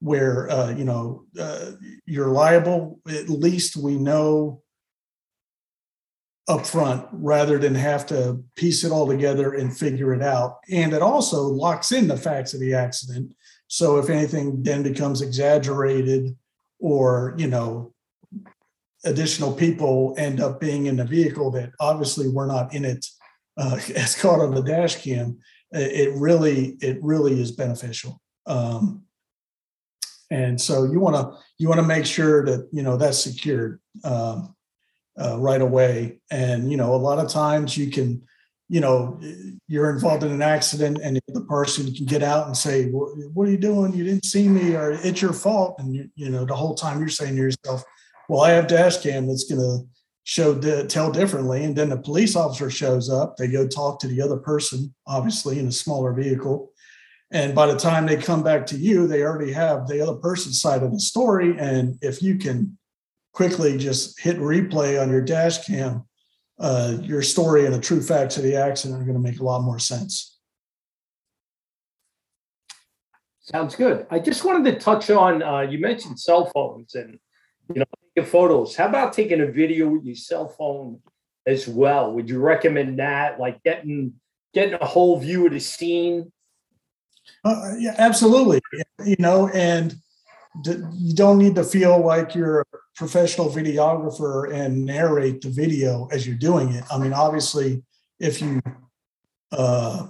where 0.00 0.50
uh, 0.50 0.70
you 0.70 0.84
know 0.84 1.24
uh, 1.38 1.72
you're 2.04 2.28
liable, 2.28 3.00
at 3.08 3.28
least 3.28 3.76
we 3.76 3.96
know 3.96 4.62
up 6.46 6.66
front 6.66 7.06
rather 7.10 7.58
than 7.58 7.74
have 7.74 8.04
to 8.06 8.44
piece 8.54 8.84
it 8.84 8.92
all 8.92 9.06
together 9.06 9.54
and 9.54 9.76
figure 9.76 10.12
it 10.12 10.20
out. 10.20 10.58
And 10.70 10.92
it 10.92 11.00
also 11.00 11.44
locks 11.44 11.90
in 11.90 12.06
the 12.06 12.18
facts 12.18 12.52
of 12.52 12.60
the 12.60 12.74
accident. 12.74 13.34
So 13.68 13.98
if 13.98 14.10
anything 14.10 14.62
then 14.62 14.82
becomes 14.82 15.22
exaggerated 15.22 16.36
or, 16.78 17.34
you 17.36 17.48
know, 17.48 17.92
additional 19.04 19.52
people 19.52 20.14
end 20.16 20.40
up 20.40 20.60
being 20.60 20.86
in 20.86 20.96
the 20.96 21.04
vehicle 21.04 21.50
that 21.52 21.72
obviously 21.80 22.28
we're 22.28 22.46
not 22.46 22.74
in 22.74 22.84
it 22.84 23.06
uh, 23.56 23.78
as 23.96 24.14
caught 24.14 24.40
on 24.40 24.54
the 24.54 24.62
dash 24.62 25.02
cam, 25.02 25.38
it 25.72 26.12
really 26.14 26.76
it 26.80 27.02
really 27.02 27.40
is 27.40 27.50
beneficial. 27.50 28.20
Um, 28.46 29.02
and 30.30 30.60
so 30.60 30.84
you 30.84 31.00
want 31.00 31.16
to 31.16 31.38
you 31.58 31.68
want 31.68 31.80
to 31.80 31.86
make 31.86 32.06
sure 32.06 32.44
that 32.44 32.68
you 32.72 32.82
know 32.82 32.96
that's 32.96 33.22
secured 33.22 33.80
um, 34.04 34.54
uh, 35.20 35.38
right 35.38 35.60
away. 35.60 36.20
And 36.30 36.70
you 36.70 36.76
know 36.76 36.94
a 36.94 36.96
lot 36.96 37.18
of 37.18 37.28
times 37.28 37.76
you 37.76 37.90
can 37.90 38.22
you 38.68 38.80
know 38.80 39.20
you're 39.68 39.90
involved 39.90 40.24
in 40.24 40.32
an 40.32 40.42
accident 40.42 40.98
and 41.02 41.20
the 41.28 41.40
person 41.42 41.92
can 41.94 42.06
get 42.06 42.22
out 42.22 42.46
and 42.46 42.56
say 42.56 42.86
what 42.86 43.46
are 43.46 43.50
you 43.50 43.58
doing? 43.58 43.92
You 43.92 44.04
didn't 44.04 44.24
see 44.24 44.48
me 44.48 44.74
or 44.74 44.92
it's 44.92 45.20
your 45.20 45.32
fault 45.32 45.76
and 45.78 45.94
you, 45.94 46.08
you 46.14 46.30
know 46.30 46.44
the 46.44 46.56
whole 46.56 46.74
time 46.74 46.98
you're 46.98 47.08
saying 47.08 47.36
to 47.36 47.42
yourself 47.42 47.84
well 48.28 48.40
i 48.40 48.50
have 48.50 48.66
dash 48.66 48.98
cam 48.98 49.26
that's 49.26 49.44
going 49.44 49.60
to 49.60 49.86
show 50.24 50.58
tell 50.86 51.12
differently 51.12 51.64
and 51.64 51.76
then 51.76 51.90
the 51.90 51.98
police 51.98 52.34
officer 52.34 52.70
shows 52.70 53.10
up. 53.10 53.36
They 53.36 53.46
go 53.46 53.68
talk 53.68 54.00
to 54.00 54.08
the 54.08 54.22
other 54.22 54.38
person 54.38 54.94
obviously 55.06 55.58
in 55.58 55.68
a 55.68 55.72
smaller 55.72 56.12
vehicle. 56.12 56.72
And 57.30 57.54
by 57.54 57.66
the 57.66 57.78
time 57.78 58.06
they 58.06 58.16
come 58.16 58.42
back 58.42 58.66
to 58.66 58.76
you 58.76 59.06
they 59.06 59.22
already 59.22 59.52
have 59.52 59.86
the 59.86 60.00
other 60.00 60.16
person's 60.16 60.60
side 60.60 60.82
of 60.82 60.92
the 60.92 61.00
story. 61.00 61.56
And 61.58 61.98
if 62.00 62.22
you 62.22 62.38
can 62.38 62.78
quickly 63.32 63.76
just 63.76 64.18
hit 64.18 64.38
replay 64.38 65.00
on 65.00 65.10
your 65.10 65.20
dash 65.20 65.66
cam 65.66 66.06
uh, 66.58 66.96
your 67.02 67.22
story 67.22 67.66
and 67.66 67.74
the 67.74 67.80
true 67.80 68.00
facts 68.00 68.36
of 68.36 68.42
the 68.42 68.56
accident 68.56 69.00
are 69.00 69.04
going 69.04 69.16
to 69.16 69.30
make 69.30 69.40
a 69.40 69.44
lot 69.44 69.62
more 69.62 69.78
sense 69.78 70.38
sounds 73.40 73.74
good 73.74 74.06
i 74.10 74.18
just 74.18 74.44
wanted 74.44 74.64
to 74.70 74.78
touch 74.78 75.10
on 75.10 75.42
uh, 75.42 75.60
you 75.60 75.78
mentioned 75.78 76.18
cell 76.18 76.50
phones 76.54 76.94
and 76.94 77.18
you 77.74 77.80
know 77.80 77.84
photos. 78.22 78.76
How 78.76 78.86
about 78.86 79.12
taking 79.12 79.40
a 79.40 79.46
video 79.46 79.88
with 79.88 80.04
your 80.04 80.14
cell 80.14 80.48
phone 80.48 81.00
as 81.46 81.66
well? 81.66 82.12
Would 82.12 82.28
you 82.28 82.38
recommend 82.38 82.98
that? 83.00 83.40
Like 83.40 83.62
getting 83.64 84.14
getting 84.52 84.74
a 84.74 84.84
whole 84.84 85.18
view 85.18 85.46
of 85.46 85.52
the 85.52 85.60
scene? 85.60 86.30
Uh, 87.44 87.72
yeah, 87.78 87.94
absolutely. 87.98 88.60
You 89.04 89.16
know, 89.18 89.48
and 89.48 89.96
you 90.62 91.14
don't 91.14 91.38
need 91.38 91.54
to 91.56 91.64
feel 91.64 92.04
like 92.04 92.34
you're 92.34 92.60
a 92.60 92.64
professional 92.94 93.50
videographer 93.50 94.52
and 94.52 94.84
narrate 94.84 95.40
the 95.40 95.50
video 95.50 96.08
as 96.12 96.26
you're 96.26 96.36
doing 96.36 96.72
it. 96.72 96.84
I 96.90 96.98
mean, 96.98 97.12
obviously, 97.12 97.82
if 98.20 98.40
you 98.40 98.60
uh, 99.52 100.06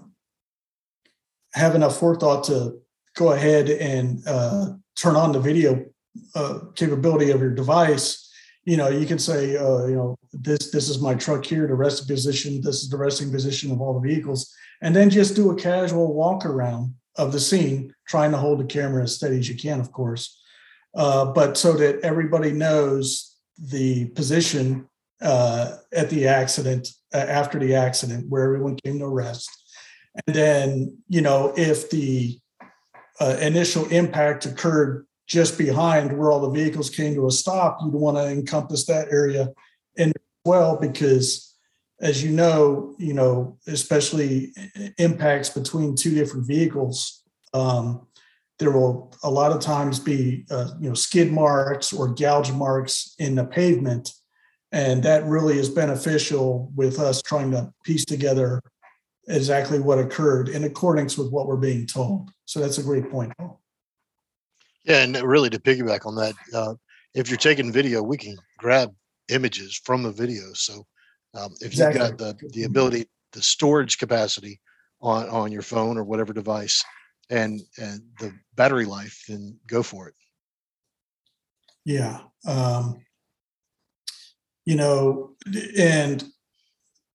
have 1.54 1.74
enough 1.74 1.98
forethought 1.98 2.44
to 2.44 2.78
go 3.16 3.32
ahead 3.32 3.70
and 3.70 4.22
uh, 4.26 4.72
turn 4.96 5.16
on 5.16 5.32
the 5.32 5.40
video 5.40 5.84
uh, 6.34 6.58
capability 6.74 7.30
of 7.30 7.40
your 7.40 7.54
device, 7.54 8.30
you 8.64 8.76
know, 8.76 8.88
you 8.88 9.06
can 9.06 9.18
say, 9.18 9.56
uh, 9.56 9.86
you 9.86 9.94
know, 9.94 10.16
this 10.32 10.70
this 10.70 10.88
is 10.88 11.00
my 11.00 11.14
truck 11.14 11.44
here, 11.44 11.66
the 11.66 11.74
resting 11.74 12.06
position. 12.06 12.60
This 12.62 12.82
is 12.82 12.88
the 12.88 12.96
resting 12.96 13.30
position 13.30 13.70
of 13.70 13.80
all 13.80 13.98
the 13.98 14.08
vehicles, 14.08 14.54
and 14.82 14.94
then 14.96 15.10
just 15.10 15.36
do 15.36 15.50
a 15.50 15.54
casual 15.54 16.14
walk 16.14 16.46
around 16.46 16.94
of 17.16 17.32
the 17.32 17.40
scene, 17.40 17.94
trying 18.06 18.32
to 18.32 18.36
hold 18.36 18.60
the 18.60 18.64
camera 18.64 19.02
as 19.02 19.14
steady 19.14 19.38
as 19.38 19.48
you 19.48 19.56
can, 19.56 19.80
of 19.80 19.92
course, 19.92 20.40
uh, 20.94 21.24
but 21.26 21.56
so 21.56 21.72
that 21.74 22.00
everybody 22.00 22.52
knows 22.52 23.36
the 23.58 24.06
position 24.10 24.88
uh, 25.22 25.76
at 25.92 26.10
the 26.10 26.26
accident, 26.26 26.88
uh, 27.12 27.18
after 27.18 27.58
the 27.58 27.74
accident, 27.74 28.28
where 28.28 28.44
everyone 28.44 28.76
came 28.76 28.98
to 28.98 29.08
rest, 29.08 29.48
and 30.26 30.34
then 30.34 30.98
you 31.08 31.20
know 31.20 31.52
if 31.56 31.90
the 31.90 32.38
uh, 33.20 33.36
initial 33.40 33.86
impact 33.86 34.46
occurred 34.46 35.06
just 35.26 35.56
behind 35.56 36.16
where 36.16 36.30
all 36.30 36.40
the 36.40 36.50
vehicles 36.50 36.90
came 36.90 37.14
to 37.14 37.26
a 37.26 37.30
stop, 37.30 37.78
you'd 37.80 37.94
want 37.94 38.16
to 38.16 38.28
encompass 38.28 38.84
that 38.86 39.08
area 39.10 39.48
in 39.96 40.12
well 40.44 40.76
because 40.76 41.53
as 42.04 42.22
you 42.22 42.30
know, 42.30 42.94
you 42.98 43.14
know, 43.14 43.56
especially 43.66 44.52
impacts 44.98 45.48
between 45.48 45.96
two 45.96 46.14
different 46.14 46.46
vehicles, 46.46 47.24
um, 47.54 48.06
there 48.58 48.70
will 48.70 49.12
a 49.24 49.30
lot 49.30 49.50
of 49.50 49.60
times 49.60 49.98
be 49.98 50.44
uh, 50.50 50.68
you 50.78 50.88
know 50.88 50.94
skid 50.94 51.32
marks 51.32 51.92
or 51.92 52.14
gouge 52.14 52.52
marks 52.52 53.14
in 53.18 53.34
the 53.34 53.44
pavement, 53.44 54.12
and 54.70 55.02
that 55.02 55.24
really 55.24 55.58
is 55.58 55.70
beneficial 55.70 56.70
with 56.76 57.00
us 57.00 57.22
trying 57.22 57.50
to 57.50 57.72
piece 57.84 58.04
together 58.04 58.60
exactly 59.26 59.80
what 59.80 59.98
occurred 59.98 60.50
in 60.50 60.64
accordance 60.64 61.16
with 61.16 61.30
what 61.32 61.46
we're 61.46 61.56
being 61.56 61.86
told. 61.86 62.30
So 62.44 62.60
that's 62.60 62.76
a 62.76 62.82
great 62.82 63.10
point. 63.10 63.32
Yeah, 64.84 65.02
and 65.02 65.16
really 65.22 65.48
to 65.48 65.58
piggyback 65.58 66.04
on 66.04 66.14
that, 66.16 66.34
uh, 66.52 66.74
if 67.14 67.30
you're 67.30 67.38
taking 67.38 67.72
video, 67.72 68.02
we 68.02 68.18
can 68.18 68.36
grab 68.58 68.94
images 69.30 69.80
from 69.82 70.02
the 70.02 70.12
video. 70.12 70.52
So 70.52 70.84
um, 71.34 71.52
if 71.60 71.68
Exactly. 71.68 72.00
you've 72.00 72.10
got 72.10 72.18
the 72.18 72.48
the 72.52 72.64
ability, 72.64 73.06
the 73.32 73.42
storage 73.42 73.98
capacity 73.98 74.60
on 75.00 75.28
on 75.28 75.52
your 75.52 75.62
phone 75.62 75.98
or 75.98 76.04
whatever 76.04 76.32
device, 76.32 76.84
and 77.30 77.60
and 77.78 78.00
the 78.20 78.32
battery 78.54 78.84
life, 78.84 79.24
then 79.28 79.58
go 79.66 79.82
for 79.82 80.08
it. 80.08 80.14
Yeah. 81.84 82.20
Um, 82.46 83.04
you 84.64 84.76
know, 84.76 85.36
and 85.78 86.24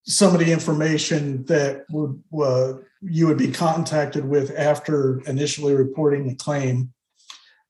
some 0.06 0.34
of 0.34 0.40
the 0.40 0.52
information 0.52 1.46
that 1.46 1.86
would 1.90 2.22
uh, 2.40 2.74
you 3.02 3.28
would 3.28 3.38
be 3.38 3.52
contacted 3.52 4.26
with 4.26 4.54
after 4.58 5.22
initially 5.22 5.74
reporting 5.74 6.28
the 6.28 6.36
claim, 6.36 6.94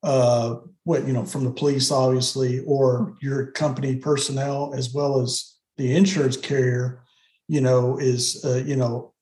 uh, 0.03 0.55
what 0.83 1.05
you 1.05 1.13
know 1.13 1.25
from 1.25 1.43
the 1.43 1.51
police, 1.51 1.91
obviously, 1.91 2.59
or 2.65 3.15
your 3.21 3.47
company 3.51 3.95
personnel 3.95 4.73
as 4.75 4.93
well 4.93 5.21
as 5.21 5.58
the 5.79 5.95
insurance 5.95 6.35
carrier, 6.35 7.01
you 7.47 7.61
know, 7.61 7.97
is 7.97 8.43
uh, 8.45 8.61
you 8.65 8.75
know 8.75 9.13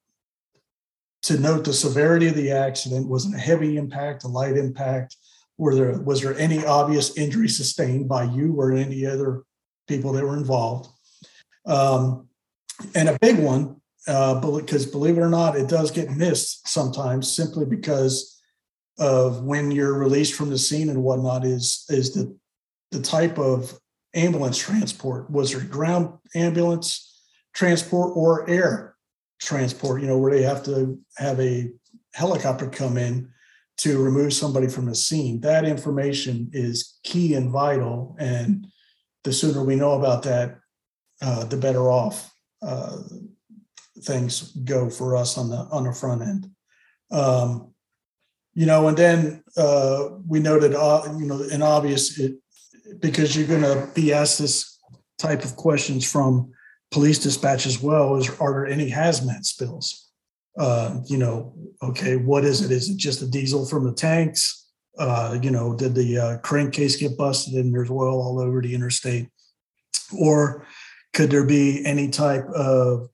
to 1.23 1.39
note 1.39 1.63
the 1.63 1.73
severity 1.73 2.27
of 2.27 2.35
the 2.35 2.51
accident 2.51 3.07
was 3.07 3.25
it 3.25 3.35
a 3.35 3.39
heavy 3.39 3.77
impact, 3.77 4.23
a 4.23 4.27
light 4.27 4.57
impact, 4.57 5.15
were 5.57 5.75
there 5.75 5.99
was 5.99 6.21
there 6.21 6.37
any 6.37 6.65
obvious 6.65 7.15
injury 7.15 7.47
sustained 7.47 8.09
by 8.09 8.23
you 8.23 8.53
or 8.59 8.73
any 8.73 9.05
other 9.05 9.43
people 9.87 10.11
that 10.13 10.25
were 10.25 10.35
involved? 10.35 10.89
Um, 11.65 12.27
and 12.95 13.09
a 13.09 13.19
big 13.19 13.37
one, 13.37 13.79
uh, 14.07 14.39
because 14.39 14.85
believe 14.85 15.17
it 15.17 15.21
or 15.21 15.29
not, 15.29 15.55
it 15.55 15.69
does 15.69 15.91
get 15.91 16.09
missed 16.09 16.67
sometimes 16.67 17.31
simply 17.31 17.65
because 17.65 18.41
of 18.99 19.43
when 19.43 19.69
you're 19.69 19.97
released 19.97 20.33
from 20.33 20.49
the 20.49 20.57
scene 20.57 20.89
and 20.89 21.03
whatnot 21.03 21.45
is 21.45 21.85
is 21.89 22.15
the 22.15 22.35
the 22.91 23.01
type 23.01 23.37
of 23.37 23.79
ambulance 24.17 24.57
transport 24.57 25.29
was 25.29 25.51
there 25.51 25.62
ground 25.62 26.17
ambulance 26.36 27.21
transport 27.53 28.12
or 28.15 28.50
air 28.50 28.95
transport 29.39 30.01
you 30.01 30.07
know 30.07 30.17
where 30.17 30.31
they 30.31 30.41
have 30.41 30.63
to 30.63 31.00
have 31.17 31.39
a 31.39 31.71
helicopter 32.13 32.67
come 32.67 32.97
in 32.97 33.29
to 33.77 34.03
remove 34.03 34.33
somebody 34.33 34.67
from 34.67 34.88
the 34.88 34.95
scene. 34.95 35.39
That 35.41 35.63
information 35.63 36.50
is 36.51 37.00
key 37.03 37.36
and 37.36 37.51
vital. 37.51 38.15
And 38.19 38.67
the 39.24 39.31
sooner 39.31 39.63
we 39.63 39.75
know 39.75 39.91
about 39.91 40.24
that, 40.24 40.57
uh, 41.21 41.45
the 41.45 41.57
better 41.57 41.91
off 41.91 42.33
uh, 42.62 42.97
things 44.00 44.51
go 44.51 44.89
for 44.89 45.15
us 45.15 45.38
on 45.38 45.50
the 45.50 45.67
on 45.71 45.83
the 45.83 45.93
front 45.93 46.21
end. 46.21 46.50
Um, 47.12 47.74
you 48.53 48.65
know, 48.65 48.88
and 48.88 48.97
then 48.97 49.43
uh, 49.55 50.09
we 50.27 50.39
noted, 50.39 50.74
uh, 50.74 51.03
you 51.17 51.27
know, 51.27 51.43
an 51.51 51.62
obvious 51.62 52.19
because 53.00 53.36
you're 53.36 53.48
going 53.48 53.62
to 53.62 53.89
be 53.94 54.13
asked 54.13 54.39
this 54.39 54.79
type 55.20 55.44
of 55.44 55.56
questions 55.56 56.10
from 56.10 56.51
police 56.91 57.20
dispatch 57.20 57.65
as 57.65 57.82
well. 57.82 58.15
Is 58.15 58.29
are 58.39 58.51
there 58.53 58.67
any 58.67 58.89
hazmat 58.91 59.46
spills? 59.46 60.08
uh, 60.58 61.00
you 61.06 61.17
know, 61.17 61.53
okay, 61.84 62.15
what 62.15 62.44
is 62.44 62.62
it? 62.62 62.72
Is 62.72 62.89
it 62.89 62.98
just 62.98 63.20
the 63.20 63.27
diesel 63.27 63.65
from 63.65 63.86
the 63.86 63.94
tanks? 63.94 64.65
Uh, 64.98 65.38
you 65.41 65.51
know, 65.51 65.75
did 65.75 65.94
the 65.94 66.17
uh, 66.17 66.38
crankcase 66.39 66.96
get 66.96 67.17
busted 67.17 67.53
and 67.53 67.74
there's 67.74 67.91
oil 67.91 68.22
all 68.22 68.39
over 68.39 68.62
the 68.62 68.74
interstate? 68.74 69.27
Or 70.17 70.65
could 71.13 71.29
there 71.29 71.46
be 71.46 71.86
any 71.86 72.10
type 72.10 72.48
of 72.56 73.10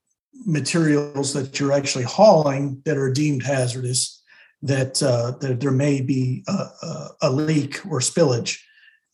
materials 0.45 1.33
that 1.33 1.59
you're 1.59 1.73
actually 1.73 2.05
hauling 2.05 2.81
that 2.85 2.97
are 2.97 3.11
deemed 3.11 3.43
hazardous 3.43 4.21
that, 4.61 5.03
uh, 5.03 5.31
that 5.41 5.59
there 5.59 5.71
may 5.71 5.99
be 5.99 6.43
a, 6.47 6.51
a, 6.51 7.09
a 7.23 7.29
leak 7.29 7.85
or 7.85 7.99
spillage? 7.99 8.59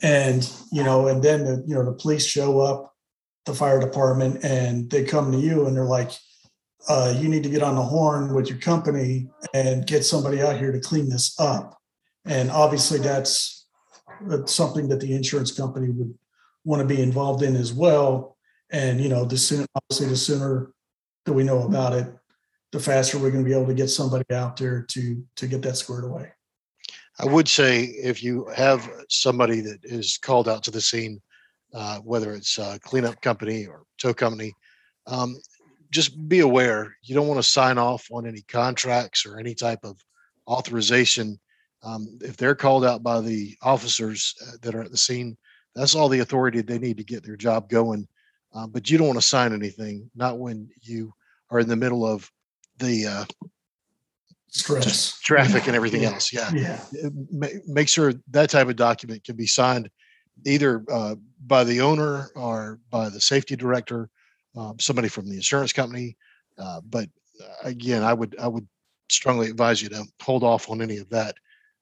And, 0.01 0.50
you 0.72 0.84
know, 0.84 1.08
and 1.08 1.22
then, 1.22 1.44
the, 1.44 1.63
you 1.68 1.75
know, 1.75 1.84
the 1.84 1.93
police 1.93 2.26
show 2.26 2.60
up, 2.60 2.93
the 3.45 3.54
fire 3.54 3.80
department, 3.80 4.43
and 4.43 4.89
they 4.89 5.04
come 5.04 5.32
to 5.32 5.38
you 5.38 5.65
and 5.65 5.76
they're 5.76 5.86
like, 5.86 6.12
uh, 6.88 7.13
you 7.17 7.28
need 7.28 7.43
to 7.43 7.50
get 7.50 7.63
on 7.63 7.76
the 7.76 7.82
horn 7.84 8.34
with 8.34 8.50
your 8.50 8.60
company 8.60 9.30
and 9.54 9.86
get 9.86 10.06
somebody 10.06 10.41
out 10.41 10.58
here 10.58 10.71
to 10.71 10.80
clean 10.80 11.10
this 11.10 11.38
up. 11.39 11.78
And 12.26 12.50
obviously, 12.50 13.00
that's, 13.00 13.60
something 14.45 14.89
that 14.89 15.00
the 15.00 15.13
insurance 15.13 15.52
company 15.52 15.89
would 15.89 16.13
want 16.65 16.82
to 16.82 16.95
be 16.95 17.02
involved 17.02 17.41
in 17.41 17.56
as 17.56 17.73
well. 17.73 18.38
And 18.71 19.00
you 19.02 19.10
know, 19.10 19.26
the 19.26 19.38
sooner, 19.38 19.65
obviously, 19.76 20.08
the 20.08 20.17
sooner 20.17 20.71
that 21.26 21.34
we 21.34 21.43
know 21.43 21.63
about 21.63 21.93
it, 21.93 22.08
the 22.71 22.80
faster 22.80 23.17
we're 23.17 23.32
going 23.32 23.43
to 23.43 23.50
be 23.50 23.56
able 23.56 23.67
to 23.67 23.73
get 23.73 23.88
somebody 23.88 24.26
out 24.32 24.58
there 24.58 24.86
to 24.89 25.26
to 25.38 25.47
get 25.47 25.62
that 25.63 25.78
squared 25.78 26.04
away. 26.04 26.32
I 27.19 27.25
would 27.25 27.49
say 27.49 27.84
if 27.84 28.23
you 28.23 28.47
have 28.55 28.89
somebody 29.10 29.60
that 29.62 29.79
is 29.84 30.17
called 30.17 30.47
out 30.47 30.63
to 30.63 30.71
the 30.71 30.79
scene, 30.79 31.21
uh, 31.73 31.99
whether 31.99 32.34
it's 32.34 32.58
a 32.58 32.79
cleanup 32.82 33.21
company 33.21 33.65
or 33.65 33.84
tow 33.97 34.13
company, 34.13 34.53
um, 35.05 35.36
just 35.91 36.29
be 36.29 36.39
aware 36.39 36.95
you 37.03 37.13
don't 37.15 37.27
want 37.27 37.39
to 37.39 37.49
sign 37.49 37.77
off 37.77 38.08
on 38.12 38.25
any 38.25 38.41
contracts 38.43 39.25
or 39.25 39.38
any 39.38 39.53
type 39.53 39.79
of 39.84 39.99
authorization. 40.47 41.38
Um, 41.84 42.19
if 42.21 42.38
they're 42.38 42.55
called 42.55 42.86
out 42.86 43.03
by 43.03 43.19
the 43.19 43.55
officers 43.62 44.34
uh, 44.47 44.51
that 44.62 44.75
are 44.75 44.84
at 44.84 44.91
the 44.91 44.97
scene, 44.97 45.38
that's 45.75 45.95
all 45.95 46.08
the 46.08 46.19
authority 46.19 46.62
they 46.62 46.79
need 46.79 46.97
to 46.97 47.03
get 47.03 47.25
their 47.25 47.36
job 47.36 47.69
going. 47.69 48.08
Uh, 48.53 48.67
but 48.67 48.89
you 48.89 48.97
don't 48.97 49.08
want 49.08 49.19
to 49.19 49.27
sign 49.27 49.53
anything, 49.53 50.10
not 50.15 50.39
when 50.39 50.69
you 50.82 51.13
are 51.51 51.60
in 51.60 51.67
the 51.67 51.75
middle 51.75 52.05
of 52.05 52.32
the 52.77 53.05
uh, 53.05 53.25
Stress. 54.51 55.19
traffic 55.21 55.67
and 55.67 55.75
everything 55.75 56.01
Yeah. 56.01 56.12
else. 56.13 56.33
Yeah. 56.33 56.51
Yeah. 56.53 56.79
Make 57.67 57.88
sure 57.89 58.13
that 58.31 58.49
type 58.49 58.67
of 58.67 58.75
document 58.75 59.23
can 59.23 59.35
be 59.35 59.47
signed 59.47 59.89
either 60.45 60.83
uh, 60.91 61.15
by 61.45 61.63
the 61.63 61.81
owner 61.81 62.29
or 62.35 62.79
by 62.89 63.09
the 63.09 63.19
safety 63.21 63.55
director 63.55 64.09
um, 64.55 64.79
somebody 64.79 65.07
from 65.07 65.27
the 65.29 65.35
insurance 65.35 65.71
company. 65.73 66.17
Uh, 66.57 66.81
but 66.89 67.07
uh, 67.41 67.53
again, 67.63 68.03
I 68.03 68.13
would 68.13 68.35
I 68.39 68.47
would 68.47 68.67
strongly 69.09 69.49
advise 69.49 69.81
you 69.81 69.89
to 69.89 70.03
hold 70.21 70.43
off 70.43 70.69
on 70.69 70.81
any 70.81 70.97
of 70.97 71.09
that. 71.09 71.35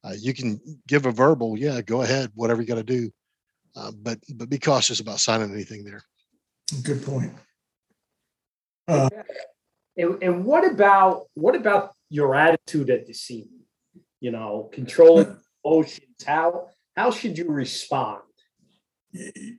Uh, 0.04 0.14
you 0.18 0.34
can 0.34 0.60
give 0.88 1.06
a 1.06 1.12
verbal, 1.12 1.58
yeah, 1.58 1.82
go 1.82 2.02
ahead, 2.02 2.32
whatever 2.36 2.62
you 2.62 2.68
got 2.68 2.76
to 2.76 2.84
do, 2.84 3.10
uh, 3.76 3.92
but 4.02 4.20
but 4.36 4.50
be 4.50 4.60
cautious 4.60 5.00
about 5.00 5.20
signing 5.20 5.52
anything 5.52 5.84
there. 5.84 6.02
Good 6.84 7.04
point. 7.04 7.34
Uh, 8.88 9.10
And, 9.98 10.22
and 10.22 10.46
what 10.46 10.64
about 10.70 11.26
what 11.34 11.56
about 11.56 11.94
your 12.10 12.36
attitude 12.36 12.90
at 12.90 13.06
the 13.06 13.14
scene? 13.14 13.50
You 14.20 14.32
know, 14.32 14.70
controlling 14.74 15.38
emotions. 15.66 16.24
How 16.26 16.68
how 16.96 17.12
should 17.12 17.38
you 17.38 17.50
respond? 17.50 18.22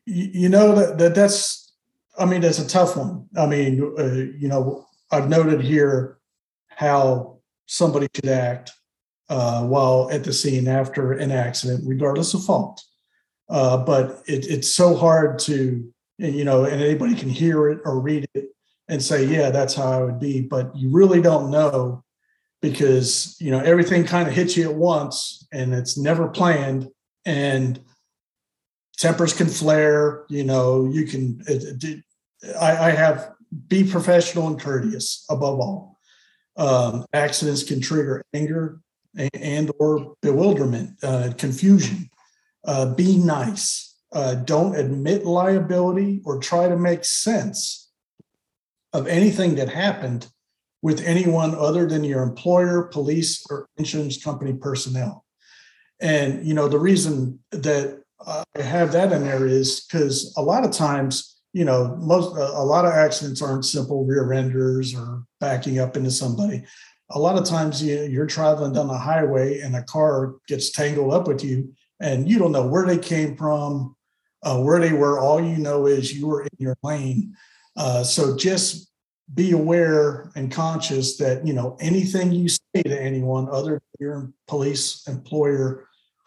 you 0.04 0.48
know 0.48 0.74
that, 0.74 0.98
that 0.98 1.14
that's 1.14 1.72
i 2.18 2.24
mean 2.24 2.40
that's 2.40 2.58
a 2.58 2.68
tough 2.68 2.96
one 2.96 3.26
i 3.37 3.46
mean 3.46 3.94
uh, 3.98 4.04
you 4.38 4.48
know 4.48 4.84
i've 5.11 5.28
noted 5.28 5.61
here 5.61 6.18
how 6.68 7.38
somebody 7.66 8.06
should 8.14 8.28
act 8.28 8.72
uh, 9.30 9.62
while 9.64 10.08
at 10.11 10.24
the 10.24 10.32
scene 10.32 10.68
after 10.68 11.12
an 11.12 11.30
accident 11.30 11.82
regardless 11.87 12.34
of 12.34 12.44
fault 12.44 12.82
uh, 13.50 13.76
but 13.76 14.22
it, 14.26 14.46
it's 14.46 14.72
so 14.72 14.94
hard 14.94 15.38
to 15.38 15.90
you 16.18 16.44
know 16.44 16.64
and 16.64 16.82
anybody 16.82 17.14
can 17.14 17.28
hear 17.28 17.68
it 17.68 17.80
or 17.84 18.00
read 18.00 18.26
it 18.34 18.46
and 18.88 19.02
say 19.02 19.24
yeah 19.24 19.50
that's 19.50 19.74
how 19.74 19.90
i 19.92 20.02
would 20.02 20.20
be 20.20 20.40
but 20.40 20.74
you 20.76 20.90
really 20.90 21.20
don't 21.20 21.50
know 21.50 22.02
because 22.60 23.36
you 23.40 23.50
know 23.50 23.60
everything 23.60 24.04
kind 24.04 24.28
of 24.28 24.34
hits 24.34 24.56
you 24.56 24.68
at 24.68 24.74
once 24.74 25.46
and 25.52 25.74
it's 25.74 25.96
never 25.96 26.28
planned 26.28 26.88
and 27.24 27.80
tempers 28.96 29.32
can 29.32 29.46
flare 29.46 30.24
you 30.28 30.44
know 30.44 30.86
you 30.86 31.06
can 31.06 31.40
it, 31.46 31.84
it, 31.84 32.04
I, 32.60 32.88
I 32.88 32.90
have 32.90 33.32
be 33.68 33.84
professional 33.84 34.46
and 34.46 34.60
courteous 34.60 35.24
above 35.30 35.60
all. 35.60 35.98
Um, 36.56 37.06
accidents 37.12 37.62
can 37.62 37.80
trigger 37.80 38.22
anger 38.34 38.80
and, 39.16 39.30
and 39.34 39.70
or 39.78 40.14
bewilderment 40.22 41.02
uh, 41.02 41.32
confusion. 41.38 42.10
Uh, 42.66 42.94
be 42.94 43.16
nice. 43.16 43.96
Uh, 44.12 44.34
don't 44.34 44.74
admit 44.74 45.24
liability 45.24 46.20
or 46.24 46.40
try 46.40 46.68
to 46.68 46.76
make 46.76 47.04
sense 47.04 47.90
of 48.92 49.06
anything 49.06 49.54
that 49.56 49.68
happened 49.68 50.28
with 50.82 51.02
anyone 51.02 51.54
other 51.54 51.86
than 51.86 52.04
your 52.04 52.22
employer 52.22 52.84
police 52.84 53.44
or 53.50 53.66
insurance 53.76 54.22
company 54.22 54.52
personnel 54.52 55.24
and 56.00 56.46
you 56.46 56.54
know 56.54 56.68
the 56.68 56.78
reason 56.78 57.38
that 57.50 58.02
I 58.26 58.44
have 58.60 58.92
that 58.92 59.12
in 59.12 59.24
there 59.24 59.46
is 59.46 59.80
because 59.80 60.34
a 60.36 60.42
lot 60.42 60.64
of 60.64 60.72
times, 60.72 61.36
you 61.52 61.64
know, 61.64 61.96
most 62.00 62.36
a 62.36 62.64
lot 62.64 62.84
of 62.84 62.92
accidents 62.92 63.42
aren't 63.42 63.64
simple 63.64 64.04
rear 64.04 64.32
enders 64.32 64.94
or 64.94 65.22
backing 65.40 65.78
up 65.78 65.96
into 65.96 66.10
somebody. 66.10 66.64
A 67.10 67.18
lot 67.18 67.38
of 67.38 67.44
times 67.44 67.82
you, 67.82 68.02
you're 68.02 68.26
traveling 68.26 68.72
down 68.72 68.88
the 68.88 68.98
highway 68.98 69.60
and 69.60 69.74
a 69.74 69.82
car 69.82 70.34
gets 70.46 70.72
tangled 70.72 71.14
up 71.14 71.26
with 71.26 71.44
you, 71.44 71.72
and 72.00 72.28
you 72.28 72.38
don't 72.38 72.52
know 72.52 72.66
where 72.66 72.86
they 72.86 72.98
came 72.98 73.36
from, 73.36 73.96
uh, 74.42 74.60
where 74.60 74.80
they 74.80 74.92
were. 74.92 75.18
All 75.18 75.40
you 75.40 75.56
know 75.56 75.86
is 75.86 76.12
you 76.12 76.26
were 76.26 76.42
in 76.42 76.50
your 76.58 76.76
lane. 76.82 77.34
Uh, 77.76 78.02
so 78.02 78.36
just 78.36 78.88
be 79.34 79.52
aware 79.52 80.30
and 80.36 80.50
conscious 80.50 81.16
that 81.18 81.46
you 81.46 81.52
know 81.52 81.76
anything 81.80 82.32
you 82.32 82.48
say 82.48 82.82
to 82.82 83.00
anyone 83.00 83.48
other 83.50 83.72
than 83.72 83.80
your 84.00 84.32
police 84.46 85.06
employer 85.06 85.86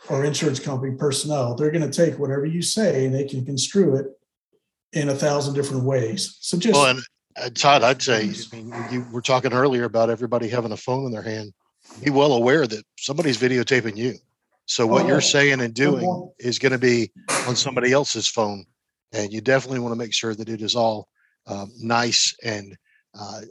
or 0.10 0.24
insurance 0.24 0.60
company 0.60 0.96
personnel 0.96 1.56
they're 1.56 1.72
going 1.72 1.90
to 1.90 2.06
take 2.06 2.20
whatever 2.20 2.46
you 2.46 2.62
say 2.62 3.06
and 3.06 3.14
they 3.14 3.24
can 3.24 3.44
construe 3.46 3.96
it 3.96 4.08
in 4.94 5.10
a 5.10 5.16
thousand 5.16 5.54
different 5.54 5.84
ways. 5.84 6.38
So 6.42 6.58
just 6.58 6.74
well, 6.74 6.88
and 6.88 7.00
uh, 7.38 7.50
todd 7.54 7.82
i'd 7.82 8.02
say 8.02 8.30
i 8.30 8.56
mean 8.56 8.74
you 8.92 9.06
were 9.10 9.22
talking 9.22 9.54
earlier 9.54 9.86
about 9.86 10.10
everybody 10.10 10.50
having 10.50 10.74
a 10.74 10.78
phone 10.78 11.06
in 11.06 11.12
their 11.12 11.22
hand. 11.22 11.54
Be 12.04 12.10
well 12.10 12.34
aware 12.34 12.68
that 12.68 12.84
somebody's 12.98 13.38
videotaping 13.38 13.98
you. 13.98 14.16
So 14.66 14.86
what 14.86 15.06
oh, 15.06 15.08
you're 15.08 15.22
saying 15.22 15.60
and 15.62 15.74
doing 15.74 16.32
is 16.40 16.60
going 16.60 16.72
to 16.72 16.78
be 16.78 17.12
on 17.48 17.56
somebody 17.56 17.92
else's 17.92 18.28
phone 18.28 18.66
and 19.12 19.34
you 19.34 19.42
definitely 19.42 19.80
want 19.80 19.94
to 19.94 19.98
make 19.98 20.14
sure 20.14 20.36
that 20.36 20.48
it 20.48 20.62
is 20.62 20.76
all 20.76 21.10
um, 21.48 21.72
nice 21.80 22.36
and 22.44 22.78
uh, 23.20 23.42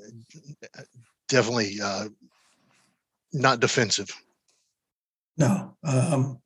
definitely 1.28 1.76
uh, 1.82 2.08
not 3.32 3.60
defensive. 3.60 4.10
No, 5.36 5.76
um, 5.84 6.40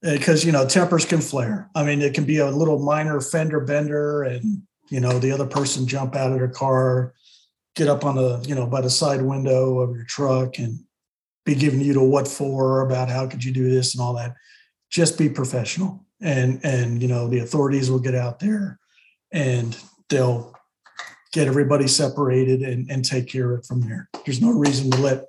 because 0.00 0.44
you 0.44 0.52
know 0.52 0.66
tempers 0.66 1.04
can 1.04 1.20
flare. 1.20 1.70
I 1.74 1.84
mean, 1.84 2.00
it 2.00 2.14
can 2.14 2.24
be 2.24 2.38
a 2.38 2.50
little 2.50 2.78
minor 2.78 3.20
fender 3.20 3.60
bender, 3.60 4.22
and 4.22 4.62
you 4.90 5.00
know 5.00 5.18
the 5.18 5.32
other 5.32 5.46
person 5.46 5.86
jump 5.86 6.14
out 6.16 6.32
of 6.32 6.38
their 6.38 6.48
car, 6.48 7.14
get 7.74 7.88
up 7.88 8.04
on 8.04 8.16
the 8.16 8.44
you 8.46 8.54
know 8.54 8.66
by 8.66 8.80
the 8.80 8.90
side 8.90 9.22
window 9.22 9.78
of 9.80 9.94
your 9.94 10.04
truck, 10.04 10.58
and 10.58 10.78
be 11.44 11.54
giving 11.54 11.80
you 11.80 11.92
to 11.94 12.02
what 12.02 12.28
for 12.28 12.80
about 12.80 13.08
how 13.08 13.26
could 13.26 13.44
you 13.44 13.52
do 13.52 13.68
this 13.68 13.94
and 13.94 14.02
all 14.02 14.14
that. 14.14 14.34
Just 14.90 15.18
be 15.18 15.28
professional, 15.28 16.06
and 16.20 16.60
and 16.64 17.02
you 17.02 17.08
know 17.08 17.28
the 17.28 17.40
authorities 17.40 17.90
will 17.90 18.00
get 18.00 18.14
out 18.14 18.38
there, 18.38 18.78
and 19.32 19.76
they'll 20.08 20.54
get 21.32 21.48
everybody 21.48 21.88
separated 21.88 22.62
and, 22.62 22.90
and 22.90 23.04
take 23.04 23.26
care 23.26 23.52
of 23.52 23.60
it 23.60 23.66
from 23.66 23.80
there. 23.80 24.08
There's 24.24 24.40
no 24.40 24.52
reason 24.52 24.90
to 24.92 24.98
let 24.98 25.24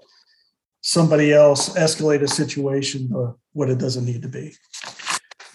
somebody 0.81 1.31
else 1.33 1.69
escalate 1.69 2.21
a 2.21 2.27
situation 2.27 3.09
to 3.09 3.35
what 3.53 3.69
it 3.69 3.79
doesn't 3.79 4.05
need 4.05 4.21
to 4.21 4.27
be. 4.27 4.53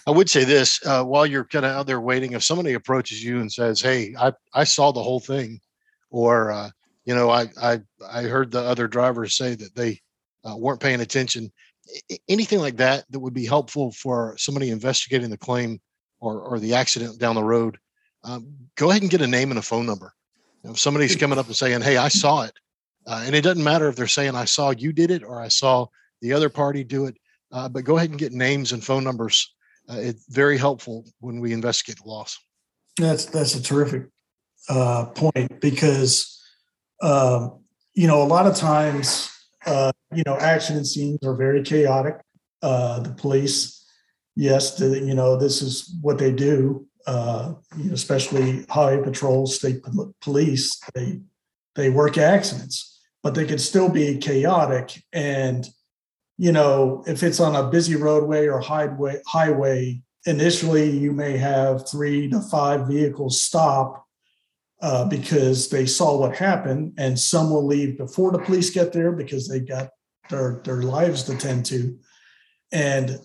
I 0.07 0.11
would 0.11 0.29
say 0.29 0.43
this 0.43 0.83
uh, 0.87 1.03
while 1.03 1.27
you're 1.27 1.45
kind 1.45 1.65
of 1.65 1.71
out 1.71 1.85
there 1.85 2.01
waiting, 2.01 2.33
if 2.33 2.43
somebody 2.43 2.73
approaches 2.73 3.23
you 3.23 3.39
and 3.39 3.51
says, 3.51 3.79
Hey, 3.79 4.15
I, 4.19 4.33
I 4.53 4.63
saw 4.63 4.91
the 4.91 5.03
whole 5.03 5.19
thing, 5.19 5.61
or, 6.09 6.51
uh, 6.51 6.69
you 7.05 7.13
know, 7.13 7.29
I, 7.29 7.47
I, 7.61 7.79
I 8.11 8.23
heard 8.23 8.49
the 8.49 8.61
other 8.61 8.87
drivers 8.87 9.37
say 9.37 9.53
that 9.53 9.75
they 9.75 10.01
uh, 10.43 10.57
weren't 10.57 10.79
paying 10.79 11.01
attention. 11.01 11.51
Anything 12.27 12.59
like 12.59 12.77
that 12.77 13.05
that 13.11 13.19
would 13.19 13.35
be 13.35 13.45
helpful 13.45 13.91
for 13.91 14.35
somebody 14.37 14.71
investigating 14.71 15.29
the 15.29 15.37
claim 15.37 15.79
or, 16.19 16.41
or 16.41 16.59
the 16.59 16.73
accident 16.73 17.19
down 17.19 17.35
the 17.35 17.43
road. 17.43 17.77
Um, 18.23 18.55
go 18.75 18.89
ahead 18.89 19.03
and 19.03 19.11
get 19.11 19.21
a 19.21 19.27
name 19.27 19.51
and 19.51 19.59
a 19.59 19.63
phone 19.63 19.85
number. 19.85 20.13
If 20.63 20.79
somebody's 20.79 21.15
coming 21.15 21.39
up 21.39 21.47
and 21.47 21.55
saying, 21.55 21.81
"Hey, 21.81 21.97
I 21.97 22.09
saw 22.09 22.43
it," 22.43 22.53
uh, 23.07 23.23
and 23.25 23.35
it 23.35 23.41
doesn't 23.41 23.63
matter 23.63 23.87
if 23.87 23.95
they're 23.95 24.07
saying, 24.07 24.35
"I 24.35 24.45
saw 24.45 24.71
you 24.71 24.91
did 24.91 25.11
it" 25.11 25.23
or 25.23 25.41
"I 25.41 25.47
saw 25.47 25.87
the 26.21 26.33
other 26.33 26.49
party 26.49 26.83
do 26.83 27.05
it," 27.05 27.17
uh, 27.51 27.69
but 27.69 27.83
go 27.83 27.97
ahead 27.97 28.09
and 28.09 28.19
get 28.19 28.33
names 28.33 28.71
and 28.71 28.83
phone 28.83 29.03
numbers. 29.03 29.53
Uh, 29.89 29.97
it's 29.97 30.25
very 30.29 30.57
helpful 30.57 31.05
when 31.19 31.39
we 31.39 31.53
investigate 31.53 31.97
the 32.03 32.09
loss. 32.09 32.37
That's 32.97 33.25
that's 33.25 33.55
a 33.55 33.63
terrific 33.63 34.07
uh, 34.67 35.05
point 35.05 35.61
because 35.61 36.41
um, 37.01 37.59
you 37.93 38.07
know 38.07 38.21
a 38.21 38.27
lot 38.27 38.45
of 38.45 38.55
times 38.55 39.31
uh, 39.65 39.91
you 40.13 40.23
know 40.25 40.35
accident 40.35 40.87
scenes 40.87 41.19
are 41.23 41.35
very 41.35 41.63
chaotic. 41.63 42.19
Uh, 42.61 42.99
the 42.99 43.11
police, 43.11 43.85
yes, 44.35 44.75
the, 44.75 44.99
you 44.99 45.13
know 45.13 45.37
this 45.37 45.61
is 45.61 45.95
what 46.01 46.17
they 46.17 46.31
do, 46.31 46.85
uh, 47.07 47.53
especially 47.91 48.65
highway 48.69 49.03
patrols, 49.03 49.55
state 49.55 49.81
police, 50.21 50.79
they 50.93 51.19
they 51.75 51.89
work 51.89 52.17
accidents, 52.17 52.99
but 53.23 53.35
they 53.35 53.45
could 53.45 53.61
still 53.61 53.89
be 53.89 54.17
chaotic. 54.17 55.01
And 55.13 55.67
you 56.37 56.51
know, 56.51 57.03
if 57.07 57.21
it's 57.23 57.39
on 57.39 57.55
a 57.55 57.69
busy 57.69 57.95
roadway 57.95 58.47
or 58.47 58.59
highway, 58.59 59.21
highway, 59.27 60.01
initially 60.25 60.89
you 60.89 61.11
may 61.11 61.37
have 61.37 61.89
three 61.89 62.29
to 62.29 62.41
five 62.41 62.87
vehicles 62.87 63.41
stop 63.41 64.05
uh, 64.81 65.05
because 65.05 65.69
they 65.69 65.85
saw 65.85 66.17
what 66.17 66.35
happened, 66.35 66.93
and 66.97 67.19
some 67.19 67.49
will 67.49 67.65
leave 67.65 67.97
before 67.97 68.31
the 68.31 68.39
police 68.39 68.69
get 68.69 68.93
there 68.93 69.11
because 69.11 69.47
they 69.47 69.59
got 69.59 69.89
their 70.29 70.61
their 70.63 70.81
lives 70.81 71.23
to 71.23 71.37
tend 71.37 71.65
to. 71.65 71.97
And 72.71 73.19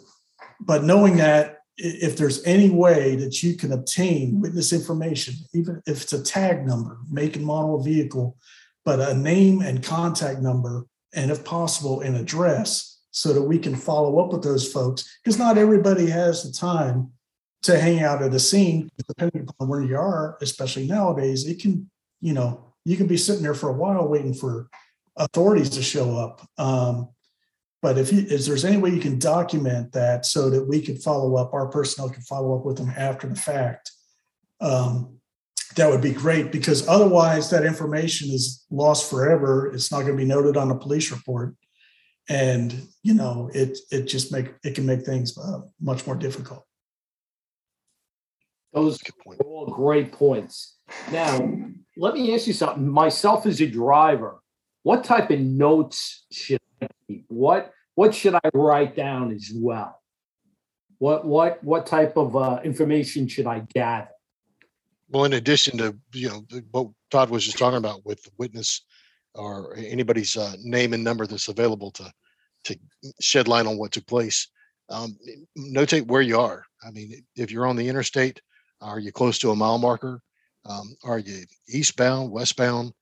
but 0.61 0.85
knowing 0.85 1.17
that 1.19 1.54
if 1.77 2.17
there's 2.17 2.45
any 2.45 2.71
way 2.71 3.17
that 3.17 3.43
you 3.43 3.57
can 3.57 3.73
obtain 3.73 4.41
witness 4.41 4.73
information, 4.73 5.35
even 5.53 5.83
if 5.87 6.03
it's 6.03 6.13
a 6.13 6.23
tag 6.23 6.67
number, 6.67 6.99
make 7.11 7.37
and 7.37 7.45
model 7.45 7.83
vehicle, 7.83 8.37
but 8.85 9.01
a 9.01 9.15
name 9.15 9.61
and 9.61 9.83
contact 9.83 10.41
number, 10.41 10.87
and 11.15 11.31
if 11.31 11.45
possible, 11.45 12.01
an 12.01 12.15
address, 12.17 13.01
so 13.11 13.33
that 13.33 13.43
we 13.43 13.59
can 13.59 13.77
follow 13.77 14.19
up 14.19 14.33
with 14.33 14.43
those 14.43 14.71
folks, 14.71 15.19
because 15.23 15.39
not 15.39 15.57
everybody 15.57 16.07
has 16.07 16.43
the 16.43 16.53
time 16.53 17.11
to 17.63 17.79
hang 17.79 18.03
out 18.03 18.23
at 18.23 18.35
a 18.35 18.39
scene, 18.39 18.91
depending 19.09 19.47
upon 19.49 19.69
where 19.69 19.83
you 19.83 19.97
are, 19.97 20.37
especially 20.43 20.87
nowadays, 20.87 21.47
it 21.47 21.61
can, 21.61 21.89
you 22.21 22.33
know, 22.33 22.75
you 22.85 22.97
can 22.97 23.07
be 23.07 23.17
sitting 23.17 23.43
there 23.43 23.55
for 23.55 23.71
a 23.71 23.73
while 23.73 24.07
waiting 24.07 24.35
for 24.35 24.69
authorities 25.17 25.71
to 25.71 25.83
show 25.83 26.17
up. 26.19 26.47
Um, 26.59 27.09
but 27.85 27.99
if, 27.99 28.11
you, 28.11 28.25
if 28.31 28.47
there's 28.47 28.65
any 28.65 28.79
way 28.79 28.89
you 28.89 28.99
can 28.99 29.19
document 29.19 29.93
that 29.93 30.25
so 30.25 30.49
that 30.49 30.67
we 30.67 30.81
can 30.81 30.97
follow 30.97 31.37
up, 31.37 31.53
our 31.53 31.67
personnel 31.67 32.09
can 32.09 32.23
follow 32.23 32.59
up 32.59 32.65
with 32.65 32.79
them 32.79 32.91
after 32.97 33.27
the 33.27 33.35
fact, 33.35 33.93
um, 34.63 35.19
that 35.77 35.91
would 35.91 36.01
be 36.01 36.15
great 36.15 36.51
because 36.51 36.89
otherwise 36.89 37.51
that 37.51 37.63
information 37.63 38.31
is 38.31 38.65
lost 38.71 39.11
forever. 39.11 39.71
It's 39.75 39.93
not 39.93 40.01
going 40.01 40.13
to 40.13 40.17
be 40.17 40.25
noted 40.25 40.57
on 40.57 40.71
a 40.71 40.79
police 40.79 41.11
report, 41.11 41.57
and 42.27 42.89
you 43.03 43.13
know 43.13 43.51
it 43.53 43.77
it 43.91 44.05
just 44.05 44.33
make 44.33 44.55
it 44.65 44.75
can 44.75 44.87
make 44.87 45.03
things 45.03 45.37
uh, 45.37 45.61
much 45.79 46.07
more 46.07 46.17
difficult. 46.17 46.65
Those 48.73 48.99
are 49.27 49.37
all 49.45 49.67
great 49.67 50.11
points. 50.11 50.79
Now, 51.13 51.39
let 51.99 52.15
me 52.15 52.35
ask 52.35 52.47
you 52.47 52.55
something. 52.55 52.89
Myself 52.89 53.45
as 53.45 53.61
a 53.61 53.67
driver, 53.67 54.41
what 54.85 55.05
type 55.05 55.31
of 55.31 55.41
notes 55.41 56.25
should 56.33 56.61
I 56.63 56.64
What 57.29 57.73
what 57.95 58.15
should 58.15 58.35
I 58.35 58.41
write 58.53 58.97
down 58.97 59.33
as 59.33 59.51
well? 59.55 60.01
What 60.99 61.25
what 61.25 61.63
what 61.63 61.87
type 61.87 62.17
of 62.17 62.37
uh, 62.37 62.61
information 62.65 63.29
should 63.29 63.47
I 63.47 63.61
gather? 63.75 64.09
Well, 65.09 65.25
in 65.25 65.35
addition 65.35 65.79
to 65.79 65.97
you 66.13 66.29
know 66.29 66.47
what 66.71 66.89
Todd 67.11 67.31
was 67.31 67.45
just 67.45 67.59
talking 67.59 67.79
about 67.79 68.05
with 68.05 68.23
the 68.23 68.31
witness 68.39 68.83
or 69.35 69.77
anybody's 69.77 70.37
uh, 70.37 70.55
name 70.63 70.93
and 70.93 71.03
number 71.03 71.27
that's 71.27 71.49
available 71.49 71.91
to 71.93 72.13
to 72.65 72.79
shed 73.21 73.49
light 73.49 73.67
on 73.67 73.77
what 73.77 73.93
took 73.93 74.07
place, 74.07 74.49
um, 74.89 75.17
notate 75.59 76.07
where 76.07 76.23
you 76.23 76.39
are. 76.39 76.65
I 76.87 76.91
mean, 76.91 77.25
if 77.37 77.51
you're 77.51 77.67
on 77.67 77.77
the 77.77 77.89
interstate, 77.89 78.41
are 78.81 78.99
you 78.99 79.13
close 79.13 79.39
to 79.41 79.51
a 79.51 79.57
mile 79.57 79.79
marker? 79.79 80.21
Um, 80.67 80.97
are 81.05 81.19
you 81.19 81.45
eastbound, 81.69 82.31
westbound? 82.31 82.93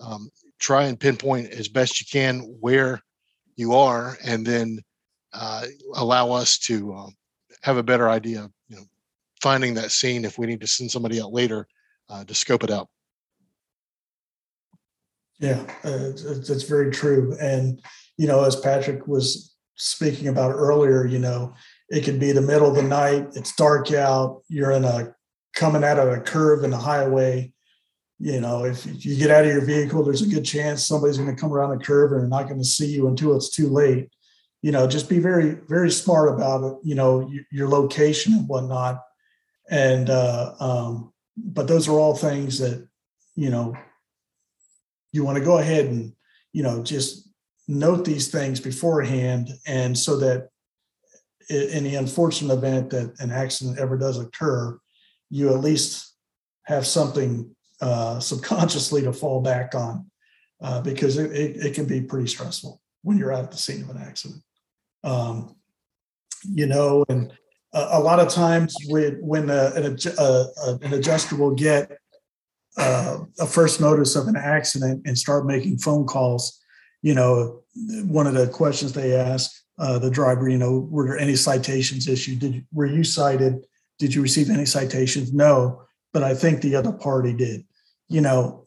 Um, 0.00 0.30
try 0.58 0.84
and 0.84 0.98
pinpoint 0.98 1.50
as 1.50 1.68
best 1.68 2.00
you 2.00 2.06
can 2.10 2.40
where 2.60 3.00
you 3.56 3.74
are, 3.74 4.16
and 4.24 4.46
then 4.46 4.80
uh, 5.32 5.64
allow 5.94 6.30
us 6.30 6.58
to 6.58 6.92
um, 6.94 7.16
have 7.62 7.76
a 7.76 7.82
better 7.82 8.08
idea 8.08 8.44
of 8.44 8.52
you 8.68 8.76
know 8.76 8.82
finding 9.40 9.74
that 9.74 9.90
scene 9.90 10.24
if 10.24 10.38
we 10.38 10.46
need 10.46 10.60
to 10.60 10.66
send 10.66 10.90
somebody 10.90 11.20
out 11.20 11.32
later 11.32 11.66
uh, 12.08 12.24
to 12.24 12.34
scope 12.34 12.64
it 12.64 12.70
out. 12.70 12.88
Yeah, 15.38 15.64
uh, 15.82 16.10
that's 16.46 16.64
very 16.64 16.90
true. 16.90 17.36
And 17.40 17.80
you 18.16 18.26
know, 18.26 18.44
as 18.44 18.56
Patrick 18.56 19.06
was 19.06 19.54
speaking 19.76 20.28
about 20.28 20.52
earlier, 20.52 21.06
you 21.06 21.18
know, 21.18 21.54
it 21.88 22.04
could 22.04 22.20
be 22.20 22.32
the 22.32 22.40
middle 22.40 22.68
of 22.68 22.76
the 22.76 22.82
night. 22.82 23.28
It's 23.34 23.54
dark 23.56 23.92
out. 23.92 24.42
You're 24.48 24.72
in 24.72 24.84
a 24.84 25.14
coming 25.54 25.84
out 25.84 25.98
of 25.98 26.08
a 26.08 26.20
curve 26.20 26.64
in 26.64 26.70
the 26.70 26.78
highway 26.78 27.52
you 28.22 28.40
know, 28.40 28.64
if 28.64 28.86
you 29.04 29.16
get 29.16 29.32
out 29.32 29.44
of 29.44 29.50
your 29.50 29.64
vehicle, 29.64 30.04
there's 30.04 30.22
a 30.22 30.28
good 30.28 30.44
chance 30.44 30.86
somebody's 30.86 31.18
going 31.18 31.34
to 31.34 31.40
come 31.40 31.52
around 31.52 31.76
the 31.76 31.84
curve 31.84 32.12
and 32.12 32.20
they're 32.20 32.28
not 32.28 32.46
going 32.46 32.60
to 32.60 32.64
see 32.64 32.86
you 32.86 33.08
until 33.08 33.34
it's 33.34 33.50
too 33.50 33.66
late. 33.66 34.10
You 34.62 34.70
know, 34.70 34.86
just 34.86 35.08
be 35.08 35.18
very, 35.18 35.56
very 35.68 35.90
smart 35.90 36.32
about 36.32 36.62
it. 36.62 36.78
You 36.84 36.94
know, 36.94 37.28
your 37.50 37.68
location 37.68 38.34
and 38.34 38.46
whatnot. 38.46 39.02
And 39.68 40.08
uh, 40.08 40.54
um, 40.60 41.12
but 41.36 41.66
those 41.66 41.88
are 41.88 41.98
all 41.98 42.14
things 42.14 42.60
that 42.60 42.86
you 43.34 43.50
know 43.50 43.76
you 45.10 45.24
want 45.24 45.38
to 45.38 45.44
go 45.44 45.58
ahead 45.58 45.86
and 45.86 46.12
you 46.52 46.62
know 46.62 46.80
just 46.80 47.28
note 47.66 48.04
these 48.04 48.28
things 48.28 48.60
beforehand, 48.60 49.50
and 49.66 49.98
so 49.98 50.16
that 50.18 50.50
in 51.50 51.82
the 51.82 51.96
unfortunate 51.96 52.54
event 52.54 52.90
that 52.90 53.18
an 53.18 53.32
accident 53.32 53.80
ever 53.80 53.98
does 53.98 54.20
occur, 54.20 54.78
you 55.28 55.52
at 55.52 55.60
least 55.60 56.14
have 56.66 56.86
something 56.86 57.52
uh, 57.82 58.20
subconsciously 58.20 59.02
to 59.02 59.12
fall 59.12 59.40
back 59.40 59.74
on 59.74 60.06
uh, 60.62 60.80
because 60.80 61.18
it, 61.18 61.32
it, 61.32 61.56
it, 61.56 61.74
can 61.74 61.84
be 61.84 62.00
pretty 62.00 62.28
stressful 62.28 62.80
when 63.02 63.18
you're 63.18 63.32
at 63.32 63.50
the 63.50 63.56
scene 63.56 63.82
of 63.82 63.90
an 63.90 63.98
accident. 64.00 64.40
Um, 65.02 65.56
you 66.48 66.66
know, 66.66 67.04
and 67.08 67.32
a, 67.74 67.88
a, 67.94 68.00
lot 68.00 68.20
of 68.20 68.28
times 68.28 68.76
with, 68.86 69.18
when 69.20 69.50
a, 69.50 69.72
an, 69.74 69.98
a, 70.16 70.44
an 70.82 70.94
adjuster 70.94 71.34
will 71.34 71.56
get 71.56 71.90
uh, 72.76 73.18
a 73.40 73.46
first 73.46 73.80
notice 73.80 74.14
of 74.14 74.28
an 74.28 74.36
accident 74.36 75.02
and 75.04 75.18
start 75.18 75.44
making 75.44 75.78
phone 75.78 76.06
calls, 76.06 76.60
you 77.02 77.14
know, 77.14 77.62
one 78.04 78.28
of 78.28 78.34
the 78.34 78.46
questions 78.46 78.92
they 78.92 79.16
ask 79.16 79.50
uh, 79.80 79.98
the 79.98 80.10
driver, 80.10 80.48
you 80.48 80.58
know, 80.58 80.86
were 80.88 81.04
there 81.04 81.18
any 81.18 81.34
citations 81.34 82.06
issued? 82.06 82.38
Did 82.38 82.64
were 82.72 82.86
you 82.86 83.02
cited? 83.02 83.64
Did 83.98 84.14
you 84.14 84.22
receive 84.22 84.50
any 84.50 84.66
citations? 84.66 85.32
No, 85.32 85.82
but 86.12 86.22
I 86.22 86.34
think 86.34 86.60
the 86.60 86.76
other 86.76 86.92
party 86.92 87.32
did. 87.32 87.64
You 88.12 88.20
know, 88.20 88.64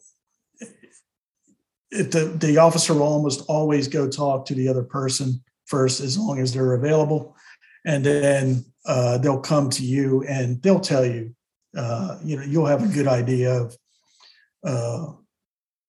if 1.92 2.10
the 2.10 2.36
the 2.36 2.58
officer 2.58 2.94
will 2.94 3.02
almost 3.02 3.44
always 3.48 3.86
go 3.86 4.08
talk 4.08 4.44
to 4.46 4.54
the 4.54 4.68
other 4.68 4.82
person 4.82 5.40
first, 5.66 6.00
as 6.00 6.18
long 6.18 6.40
as 6.40 6.52
they're 6.52 6.74
available, 6.74 7.36
and 7.84 8.04
then 8.04 8.64
uh, 8.86 9.18
they'll 9.18 9.40
come 9.40 9.70
to 9.70 9.84
you 9.84 10.24
and 10.24 10.60
they'll 10.62 10.80
tell 10.80 11.06
you. 11.06 11.34
Uh, 11.76 12.18
you 12.24 12.36
know, 12.36 12.42
you'll 12.42 12.66
have 12.66 12.82
a 12.82 12.94
good 12.94 13.06
idea 13.06 13.52
of 13.52 13.76
uh, 14.64 15.12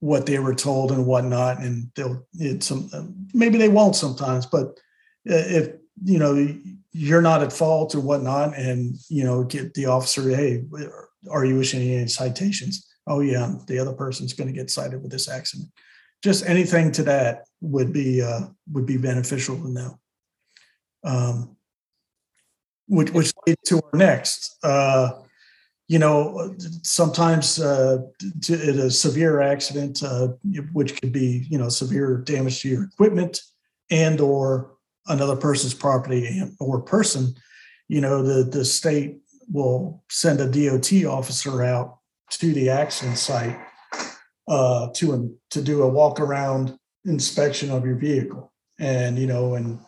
what 0.01 0.25
they 0.25 0.37
were 0.37 0.53
told 0.53 0.91
and 0.91 1.05
whatnot, 1.05 1.59
and 1.59 1.89
they'll 1.95 2.27
it's 2.33 2.67
some 2.67 2.89
maybe 3.33 3.57
they 3.57 3.69
won't 3.69 3.95
sometimes, 3.95 4.45
but 4.45 4.77
if 5.25 5.73
you 6.03 6.19
know 6.19 6.53
you're 6.91 7.21
not 7.21 7.41
at 7.41 7.53
fault 7.53 7.95
or 7.95 8.01
whatnot, 8.01 8.55
and 8.55 8.97
you 9.09 9.23
know 9.23 9.43
get 9.43 9.73
the 9.73 9.87
officer, 9.87 10.29
hey, 10.29 10.63
are 11.31 11.45
you 11.45 11.59
issuing 11.59 11.89
any 11.89 12.07
citations? 12.07 12.86
Oh 13.07 13.21
yeah, 13.21 13.53
the 13.67 13.79
other 13.79 13.93
person's 13.93 14.33
going 14.33 14.47
to 14.47 14.53
get 14.53 14.69
cited 14.69 15.01
with 15.01 15.11
this 15.11 15.29
accident. 15.29 15.69
Just 16.23 16.45
anything 16.45 16.91
to 16.93 17.03
that 17.03 17.45
would 17.61 17.93
be 17.93 18.21
uh, 18.21 18.47
would 18.71 18.85
be 18.85 18.97
beneficial 18.97 19.55
to 19.57 19.69
know. 19.69 19.99
Um, 21.03 21.55
which 22.87 23.11
which 23.11 23.31
leads 23.45 23.61
to 23.67 23.81
our 23.81 23.97
next. 23.97 24.57
Uh, 24.63 25.11
you 25.87 25.99
know, 25.99 26.53
sometimes 26.83 27.61
uh, 27.61 27.99
to, 28.41 28.53
a 28.85 28.91
severe 28.91 29.39
accident, 29.39 30.03
uh, 30.03 30.29
which 30.73 30.99
could 30.99 31.13
be 31.13 31.45
you 31.49 31.57
know 31.57 31.69
severe 31.69 32.17
damage 32.17 32.61
to 32.61 32.69
your 32.69 32.83
equipment 32.83 33.41
and 33.89 34.19
or 34.19 34.77
another 35.07 35.35
person's 35.35 35.73
property 35.73 36.41
or 36.59 36.81
person, 36.81 37.33
you 37.87 38.01
know, 38.01 38.21
the, 38.21 38.43
the 38.43 38.65
state 38.65 39.17
will 39.51 40.03
send 40.09 40.41
a 40.41 40.45
DOT 40.45 41.05
officer 41.05 41.63
out 41.63 41.96
to 42.29 42.53
the 42.53 42.69
accident 42.69 43.17
site 43.17 43.57
uh, 44.47 44.89
to, 44.95 45.37
to 45.51 45.61
do 45.61 45.83
a 45.83 45.87
walk 45.87 46.19
around 46.19 46.77
inspection 47.05 47.71
of 47.71 47.85
your 47.85 47.95
vehicle. 47.95 48.51
And, 48.79 49.17
you 49.17 49.27
know, 49.27 49.55
and 49.55 49.79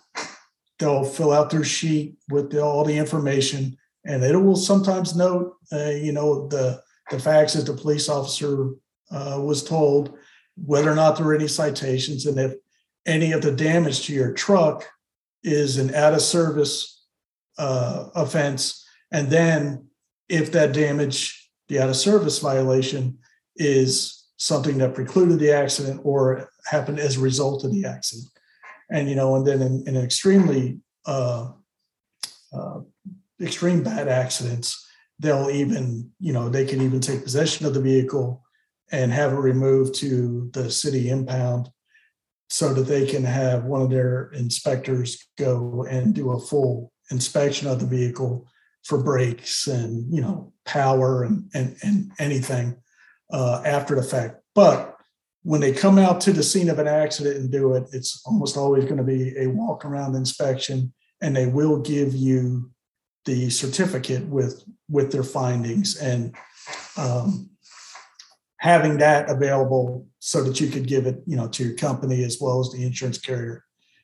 they'll 0.80 1.04
fill 1.04 1.32
out 1.32 1.49
their 1.49 1.63
sheet 1.63 2.15
with 2.30 2.52
the, 2.52 2.62
all 2.62 2.84
the 2.84 2.97
information 2.97 3.78
and 4.06 4.23
it 4.23 4.36
will 4.36 4.56
sometimes 4.56 5.15
note, 5.15 5.56
uh, 5.71 5.89
you 5.89 6.12
know, 6.12 6.47
the, 6.47 6.82
the 7.12 7.19
facts 7.19 7.54
that 7.54 7.65
the 7.65 7.73
police 7.73 8.10
officer 8.10 8.71
uh, 9.12 9.39
was 9.41 9.63
told, 9.63 10.17
whether 10.56 10.91
or 10.91 10.95
not 10.95 11.15
there 11.15 11.25
were 11.25 11.36
any 11.36 11.47
citations, 11.47 12.25
and 12.25 12.39
if 12.39 12.54
any 13.06 13.32
of 13.32 13.41
the 13.41 13.52
damage 13.52 14.06
to 14.06 14.13
your 14.13 14.34
truck 14.34 14.88
is 15.43 15.78
an 15.78 15.93
out 15.95 16.13
of 16.13 16.21
service 16.21 17.04
uh, 17.58 18.10
offense. 18.15 18.86
And 19.12 19.30
then 19.30 19.88
if 20.28 20.52
that 20.52 20.73
damage, 20.73 21.38
the 21.70 21.80
out 21.80 21.90
of 21.90 21.96
service 21.96 22.40
violation, 22.40 23.18
is 23.56 24.28
something 24.38 24.78
that 24.80 24.96
precluded 24.96 25.40
the 25.40 25.52
accident 25.52 26.02
or 26.04 26.50
happened 26.66 27.00
as 27.00 27.18
a 27.18 27.22
result 27.22 27.64
of 27.64 27.72
the 27.72 27.86
accident. 27.86 28.28
And, 28.90 29.10
you 29.10 29.16
know, 29.16 29.36
and 29.36 29.46
then 29.46 29.62
in, 29.62 29.84
in 29.88 29.98
extremely, 29.98 30.80
uh, 31.06 31.52
uh, 32.52 32.80
extreme 33.42 33.84
bad 33.84 34.08
accidents, 34.08 34.88
they'll 35.20 35.50
even, 35.50 36.10
you 36.20 36.34
know, 36.34 36.50
they 36.50 36.66
can 36.66 36.82
even 36.82 37.00
take 37.00 37.24
possession 37.24 37.66
of 37.66 37.74
the 37.74 37.82
vehicle 37.82 38.44
and 38.92 39.12
have 39.12 39.34
it 39.34 39.38
removed 39.38 39.94
to 39.96 40.50
the 40.54 40.72
city 40.72 41.10
impound 41.10 41.70
so 42.50 42.74
that 42.74 42.84
they 42.88 43.06
can 43.06 43.24
have 43.24 43.66
one 43.66 43.82
of 43.82 43.92
their 43.92 44.32
inspectors 44.32 45.28
go 45.38 45.86
and 45.88 46.16
do 46.16 46.32
a 46.32 46.40
full 46.40 46.92
inspection 47.12 47.68
of 47.68 47.80
the 47.80 47.86
vehicle 47.86 48.48
for 48.84 49.02
brakes 49.04 49.68
and 49.68 50.12
you 50.13 50.22
know 50.22 50.52
power 50.65 51.24
and 51.24 51.50
and, 51.54 51.76
and 51.84 52.12
anything 52.20 52.76
uh, 53.32 53.62
after 53.65 53.96
the 53.96 54.04
fact 54.04 54.42
but 54.56 54.96
when 55.44 55.62
they 55.62 55.72
come 55.72 55.98
out 55.98 56.20
to 56.20 56.34
the 56.34 56.44
scene 56.44 56.70
of 56.70 56.80
an 56.80 56.88
accident 56.88 57.38
and 57.38 57.52
do 57.52 57.74
it 57.74 57.84
it's 57.92 58.22
almost 58.26 58.58
always 58.58 58.86
going 58.86 58.98
to 58.98 59.04
be 59.04 59.38
a 59.38 59.48
walk 59.48 59.86
around 59.86 60.15
inspection 60.15 60.92
and 61.22 61.36
they 61.36 61.46
will 61.46 61.80
give 61.80 62.13
you 62.13 62.70
the 63.26 63.50
certificate 63.50 64.26
with 64.26 64.63
with 64.89 65.12
their 65.12 65.24
findings 65.24 65.98
and 65.98 66.36
um, 66.98 67.50
having 68.60 68.98
that 68.98 69.30
available 69.30 70.08
so 70.20 70.44
that 70.44 70.60
you 70.60 70.68
could 70.68 70.88
give 70.88 71.06
it, 71.06 71.22
you 71.26 71.36
know, 71.36 71.48
to 71.48 71.63
your 71.63 71.76
company 71.76 72.24
as 72.24 72.38
well 72.39 72.60
as 72.60 72.72
the 72.72 72.84
insurance 72.84 73.18
carrier 73.18 73.63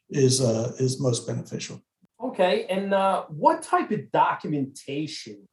is 0.10 0.42
uh, 0.42 0.72
is 0.80 1.02
most 1.02 1.28
beneficial. 1.28 1.82
Okay, 2.22 2.66
and 2.70 2.94
uh, 2.94 3.26
what 3.28 3.62
type 3.62 3.92
of 3.92 4.12
documentation 4.12 5.48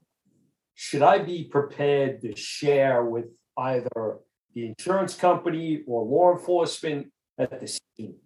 should 0.74 1.02
I 1.02 1.18
be 1.18 1.44
prepared 1.44 2.20
to 2.22 2.36
share 2.36 3.04
with 3.04 3.26
either 3.58 4.18
the 4.54 4.66
insurance 4.66 5.14
company 5.14 5.82
or 5.86 6.04
law 6.04 6.32
enforcement 6.32 7.08
at 7.38 7.60
the 7.60 7.66
scene? 7.66 8.16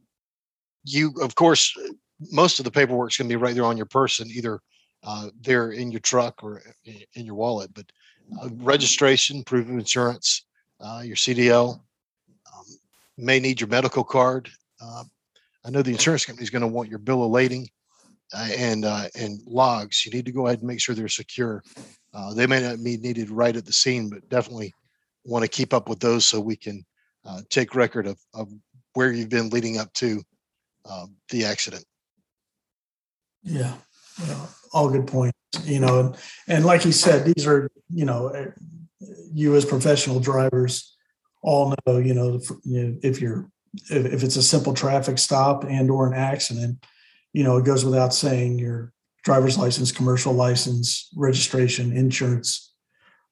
You, 0.85 1.15
of 1.23 1.35
course, 1.35 1.77
most 2.31 2.59
of 2.59 2.65
the 2.65 2.71
paperwork 2.71 3.11
is 3.11 3.17
going 3.17 3.29
to 3.29 3.37
be 3.37 3.43
right 3.43 3.55
there 3.55 3.65
on 3.65 3.77
your 3.77 3.87
person, 3.87 4.29
either 4.31 4.61
uh, 5.03 5.29
there 5.41 5.73
in 5.73 5.91
your 5.91 6.01
truck 6.01 6.43
or 6.43 6.63
in 6.85 7.25
your 7.25 7.35
wallet. 7.35 7.73
But 7.75 7.87
uh, 8.41 8.49
registration, 8.57 9.45
proof 9.45 9.69
of 9.69 9.75
insurance, 9.75 10.45
uh, 10.81 11.03
your 11.05 11.17
CDL, 11.17 11.75
um, 11.75 12.65
may 13.17 13.41
need 13.41 13.61
your 13.61 13.69
medical 13.69 14.05
card. 14.05 14.51
Uh, 14.81 15.05
I 15.65 15.71
know 15.71 15.83
the 15.83 15.93
insurance 15.93 16.25
company 16.25 16.45
is 16.45 16.51
going 16.51 16.63
to 16.63 16.69
want 16.69 16.91
your 16.91 16.99
bill 16.99 17.25
of 17.25 17.31
lading 17.31 17.69
and 18.35 18.85
uh, 18.85 19.09
and 19.15 19.41
logs. 19.47 20.05
You 20.05 20.13
need 20.13 20.27
to 20.27 20.33
go 20.33 20.47
ahead 20.47 20.61
and 20.61 20.69
make 20.69 20.81
sure 20.81 20.95
they're 20.95 21.09
secure. 21.09 21.63
Uh, 22.15 22.35
they 22.35 22.47
may 22.47 22.61
not 22.61 22.83
be 22.83 22.97
needed 22.97 23.31
right 23.31 23.57
at 23.57 23.67
the 23.67 23.73
scene, 23.73 24.09
but 24.09 24.29
definitely 24.29 24.73
want 25.25 25.43
to 25.43 25.49
keep 25.49 25.75
up 25.75 25.89
with 25.89 26.01
those 26.01 26.27
so 26.27 26.41
we 26.41 26.57
can 26.57 26.85
uh, 27.25 27.41
take 27.51 27.75
record 27.75 28.07
of, 28.07 28.19
of 28.33 28.51
where 28.95 29.13
you've 29.13 29.29
been 29.29 29.51
leading 29.51 29.79
up 29.79 29.93
to 29.93 30.23
um, 30.91 31.15
the 31.31 31.45
accident. 31.45 31.85
Yeah, 33.43 33.75
all 34.73 34.89
good 34.89 35.07
points. 35.07 35.37
You 35.65 35.81
know, 35.81 36.01
and, 36.01 36.17
and 36.49 36.65
like 36.65 36.85
you 36.85 36.93
said, 36.93 37.25
these 37.25 37.47
are 37.47 37.69
you 37.93 38.05
know 38.05 38.53
you 39.33 39.55
as 39.55 39.65
professional 39.65 40.21
drivers 40.21 40.97
all 41.47 41.73
know, 41.87 41.99
you 41.99 42.13
know, 42.13 42.41
if 43.03 43.21
you're 43.21 43.49
if 43.91 44.23
it's 44.23 44.37
a 44.37 44.43
simple 44.43 44.75
traffic 44.75 45.19
stop 45.19 45.65
and 45.65 45.91
or 45.91 46.07
an 46.07 46.15
accident, 46.15 46.85
you 47.37 47.45
know, 47.45 47.59
it 47.59 47.67
goes 47.67 47.85
without 47.85 48.15
saying 48.15 48.59
your 48.59 48.95
driver's 49.23 49.59
license, 49.59 49.93
commercial 49.93 50.33
license, 50.33 51.11
registration, 51.15 51.95
insurance, 51.95 52.73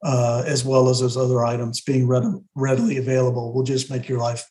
uh, 0.05 0.43
as 0.47 0.62
well 0.62 0.90
as 0.90 1.01
those 1.01 1.17
other 1.17 1.43
items 1.43 1.81
being 1.81 2.07
read- 2.07 2.38
readily 2.55 2.99
available 2.99 3.55
will 3.55 3.62
just 3.62 3.90
make 3.90 4.07
your 4.07 4.19
life 4.19 4.45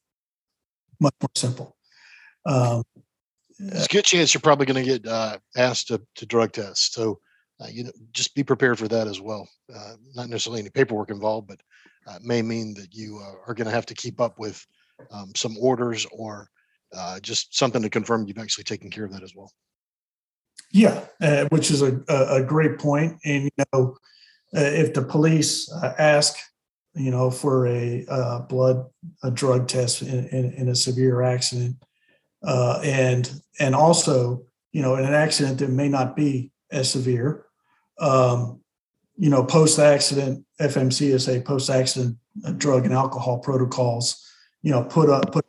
much 1.00 1.14
more 1.22 1.30
simple. 1.36 1.78
Um, 2.48 2.82
There's 3.60 3.86
a 3.86 3.90
good 3.90 4.06
chance 4.06 4.34
you're 4.34 4.42
probably 4.42 4.66
going 4.66 4.84
to 4.84 4.92
get 4.92 5.08
uh, 5.08 5.38
asked 5.56 5.90
to, 5.90 6.02
to 6.16 6.26
drug 6.26 6.54
test. 6.54 6.96
So 6.96 7.20
uh, 7.62 7.68
you 7.72 7.84
know, 7.84 7.92
just 8.12 8.34
be 8.34 8.44
prepared 8.44 8.80
for 8.80 8.88
that 8.88 9.08
as 9.08 9.22
well. 9.22 9.48
Uh, 9.72 9.94
not 10.16 10.30
necessarily 10.30 10.62
any 10.62 10.72
paperwork 10.72 11.12
involved, 11.12 11.48
but 11.48 11.62
uh, 12.08 12.18
may 12.24 12.42
mean 12.42 12.74
that 12.74 12.92
you 12.92 13.22
uh, 13.24 13.36
are 13.46 13.54
going 13.54 13.68
to 13.68 13.76
have 13.76 13.86
to 13.86 13.94
keep 13.94 14.20
up 14.20 14.40
with 14.40 14.66
um, 15.12 15.32
some 15.36 15.56
orders 15.60 16.08
or 16.12 16.50
uh, 16.96 17.20
just 17.20 17.56
something 17.56 17.82
to 17.82 17.90
confirm 17.90 18.28
you've 18.28 18.38
actually 18.38 18.64
taken 18.64 18.90
care 18.90 19.06
of 19.06 19.14
that 19.14 19.24
as 19.24 19.36
well. 19.36 19.52
Yeah, 20.72 21.02
uh, 21.22 21.46
which 21.50 21.70
is 21.70 21.82
a, 21.82 22.02
a 22.08 22.44
great 22.44 22.80
point. 22.80 23.20
And 23.26 23.44
you 23.44 23.64
know, 23.72 23.98
if 24.52 24.94
the 24.94 25.04
police 25.04 25.72
ask, 26.00 26.36
you 26.96 27.12
know, 27.12 27.30
for 27.30 27.68
a 27.68 28.46
blood 28.50 28.86
a 29.24 29.32
drug 29.32 29.68
test 29.68 30.02
in, 30.02 30.28
in, 30.30 30.54
in 30.54 30.70
a 30.70 30.76
severe 30.76 31.22
accident, 31.22 31.76
and 32.44 33.32
and 33.60 33.76
also, 33.76 34.44
you 34.72 34.82
know, 34.82 34.96
in 34.96 35.06
an 35.06 35.14
accident 35.14 35.60
that 35.60 35.70
may 35.70 35.90
not 35.90 36.16
be 36.16 36.52
as 36.72 36.92
severe. 36.92 37.46
Um, 38.00 38.60
you 39.16 39.30
know, 39.30 39.44
post 39.44 39.80
accident 39.80 40.44
FMCSA 40.60 41.46
post 41.46 41.70
accident 41.70 42.18
uh, 42.46 42.52
drug 42.52 42.86
and 42.86 42.94
alcohol 42.94 43.40
protocols. 43.40 44.28
You 44.64 44.72
know, 44.72 44.84
put 44.84 45.10
up 45.10 45.32
put 45.32 45.46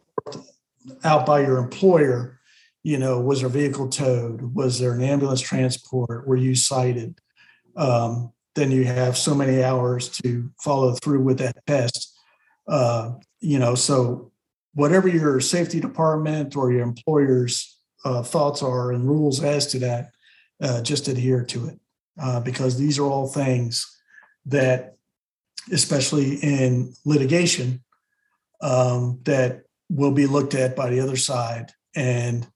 out 1.03 1.27
by 1.27 1.41
your 1.41 1.59
employer. 1.59 2.41
You 2.83 2.99
know, 2.99 3.21
was 3.21 3.41
their 3.41 3.49
vehicle 3.49 3.89
towed? 3.89 4.55
Was 4.55 4.79
there 4.79 4.93
an 4.93 5.03
ambulance 5.03 5.41
transport? 5.41 6.27
Were 6.27 6.37
you 6.37 6.55
cited? 6.55 7.19
Um, 7.77 8.33
then 8.55 8.71
you 8.71 8.85
have 8.85 9.17
so 9.17 9.35
many 9.35 9.63
hours 9.63 10.09
to 10.23 10.51
follow 10.63 10.93
through 10.95 11.23
with 11.23 11.39
that 11.39 11.65
test. 11.67 12.17
Uh, 12.69 13.13
you 13.41 13.59
know, 13.59 13.75
so 13.75 14.33
whatever 14.75 15.09
your 15.09 15.41
safety 15.41 15.81
department 15.81 16.57
or 16.57 16.73
your 16.73 16.83
employer's 16.83 17.79
uh, 18.05 18.23
thoughts 18.23 18.63
are 18.63 18.93
and 18.93 19.09
rules 19.09 19.43
as 19.43 19.67
to 19.69 19.79
that, 19.79 20.11
uh, 20.63 20.83
just 20.83 21.09
adhere 21.09 21.43
to 21.43 21.67
it 21.67 21.79
uh, 22.21 22.41
because 22.41 22.79
these 22.79 22.99
are 22.99 23.07
all 23.07 23.27
things 23.27 23.99
that 24.47 24.95
especially 25.73 26.37
in 26.37 26.95
litigation, 27.05 27.83
um, 28.61 29.21
that 29.25 29.65
will 29.89 30.13
be 30.13 30.27
looked 30.27 30.55
at 30.55 30.77
by 30.77 30.91
the 30.91 31.01
other 31.01 31.17
side. 31.17 31.73
And 31.95 32.47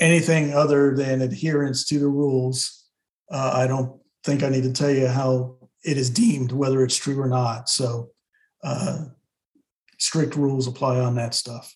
anything 0.00 0.52
other 0.52 0.94
than 0.94 1.22
adherence 1.22 1.84
to 1.86 1.98
the 1.98 2.08
rules, 2.08 2.86
uh, 3.30 3.52
I 3.54 3.66
don't 3.66 4.00
think 4.24 4.42
I 4.42 4.48
need 4.48 4.64
to 4.64 4.72
tell 4.72 4.90
you 4.90 5.06
how 5.06 5.56
it 5.84 5.96
is 5.96 6.10
deemed, 6.10 6.52
whether 6.52 6.82
it's 6.84 6.96
true 6.96 7.20
or 7.20 7.28
not. 7.28 7.68
So 7.68 8.10
uh, 8.62 9.04
strict 9.98 10.36
rules 10.36 10.66
apply 10.66 11.00
on 11.00 11.16
that 11.16 11.34
stuff. 11.34 11.74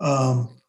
Um, 0.00 0.60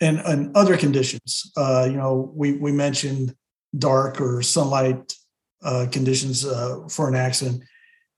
and, 0.00 0.18
and 0.20 0.56
other 0.56 0.76
conditions, 0.76 1.50
uh, 1.56 1.86
you 1.90 1.96
know, 1.96 2.32
we, 2.34 2.52
we 2.52 2.72
mentioned 2.72 3.34
dark 3.76 4.20
or 4.20 4.42
sunlight 4.42 5.14
uh, 5.62 5.86
conditions 5.90 6.46
uh, 6.46 6.86
for 6.88 7.08
an 7.08 7.14
accident. 7.14 7.62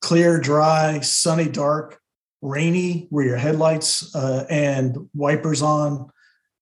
Clear, 0.02 0.38
dry, 0.40 1.00
sunny, 1.00 1.48
dark, 1.48 1.99
rainy, 2.42 3.06
where 3.10 3.24
your 3.24 3.36
headlights 3.36 4.14
uh, 4.14 4.46
and 4.48 4.96
wipers 5.14 5.62
on, 5.62 6.10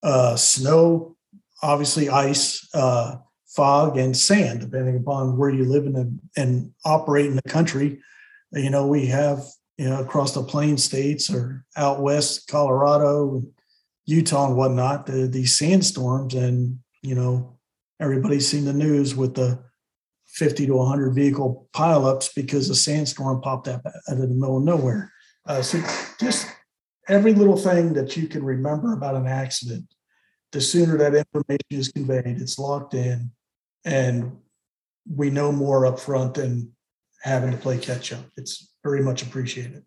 uh, 0.02 0.36
snow, 0.36 1.16
obviously 1.62 2.08
ice, 2.08 2.68
uh, 2.74 3.16
fog, 3.46 3.96
and 3.96 4.16
sand, 4.16 4.60
depending 4.60 4.96
upon 4.96 5.36
where 5.36 5.50
you 5.50 5.64
live 5.64 5.86
in 5.86 5.96
and, 5.96 6.20
and 6.36 6.72
operate 6.84 7.26
in 7.26 7.36
the 7.36 7.42
country. 7.42 8.00
You 8.52 8.70
know, 8.70 8.86
we 8.86 9.06
have 9.06 9.42
you 9.76 9.88
know 9.88 10.00
across 10.00 10.34
the 10.34 10.42
plain 10.42 10.76
states 10.76 11.32
or 11.32 11.64
out 11.76 12.00
west, 12.00 12.48
Colorado, 12.48 13.42
Utah, 14.06 14.48
and 14.48 14.56
whatnot, 14.56 15.06
the, 15.06 15.26
these 15.26 15.58
sandstorms, 15.58 16.34
and 16.34 16.78
you 17.02 17.14
know 17.14 17.58
everybody's 18.00 18.48
seen 18.48 18.64
the 18.64 18.72
news 18.72 19.14
with 19.14 19.34
the 19.34 19.58
50 20.26 20.66
to 20.66 20.74
100 20.74 21.14
vehicle 21.14 21.68
pileups 21.72 22.34
because 22.34 22.70
a 22.70 22.74
sandstorm 22.74 23.40
popped 23.40 23.66
up 23.66 23.82
out 23.84 23.92
of 24.06 24.18
the 24.18 24.28
middle 24.28 24.58
of 24.58 24.62
nowhere. 24.62 25.12
Uh, 25.48 25.62
so 25.62 25.82
just 26.20 26.46
every 27.08 27.32
little 27.32 27.56
thing 27.56 27.94
that 27.94 28.16
you 28.16 28.28
can 28.28 28.44
remember 28.44 28.92
about 28.92 29.16
an 29.16 29.26
accident, 29.26 29.86
the 30.52 30.60
sooner 30.60 30.98
that 30.98 31.14
information 31.14 31.66
is 31.70 31.88
conveyed, 31.90 32.26
it's 32.26 32.58
locked 32.58 32.92
in, 32.92 33.30
and 33.84 34.36
we 35.10 35.30
know 35.30 35.50
more 35.50 35.86
up 35.86 35.98
front 35.98 36.34
than 36.34 36.70
having 37.22 37.50
to 37.50 37.56
play 37.56 37.78
catch 37.78 38.12
up. 38.12 38.24
It's 38.36 38.74
very 38.84 39.02
much 39.02 39.22
appreciated. 39.22 39.84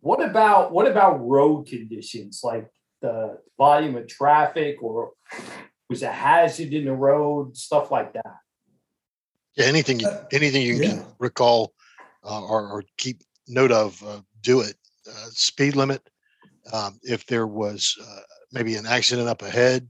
What 0.00 0.22
about 0.24 0.72
what 0.72 0.86
about 0.86 1.18
road 1.20 1.66
conditions 1.66 2.40
like 2.42 2.66
the 3.02 3.38
volume 3.58 3.96
of 3.96 4.08
traffic 4.08 4.82
or 4.82 5.12
was 5.90 6.02
a 6.02 6.10
hazard 6.10 6.72
in 6.72 6.86
the 6.86 6.94
road, 6.94 7.54
stuff 7.58 7.90
like 7.90 8.14
that? 8.14 8.36
Yeah, 9.56 9.66
anything 9.66 10.00
you, 10.00 10.08
Uh, 10.08 10.24
anything 10.32 10.62
you 10.62 10.76
yeah. 10.76 10.88
can 10.88 11.04
recall 11.18 11.74
uh, 12.24 12.42
or, 12.42 12.70
or 12.70 12.84
keep 12.96 13.20
note 13.50 13.72
of, 13.72 14.02
uh, 14.04 14.20
do 14.42 14.60
it. 14.60 14.76
Uh, 15.08 15.28
speed 15.30 15.76
limit. 15.76 16.08
Um, 16.72 17.00
if 17.02 17.26
there 17.26 17.46
was 17.46 17.96
uh, 18.00 18.20
maybe 18.52 18.76
an 18.76 18.86
accident 18.86 19.28
up 19.28 19.42
ahead, 19.42 19.88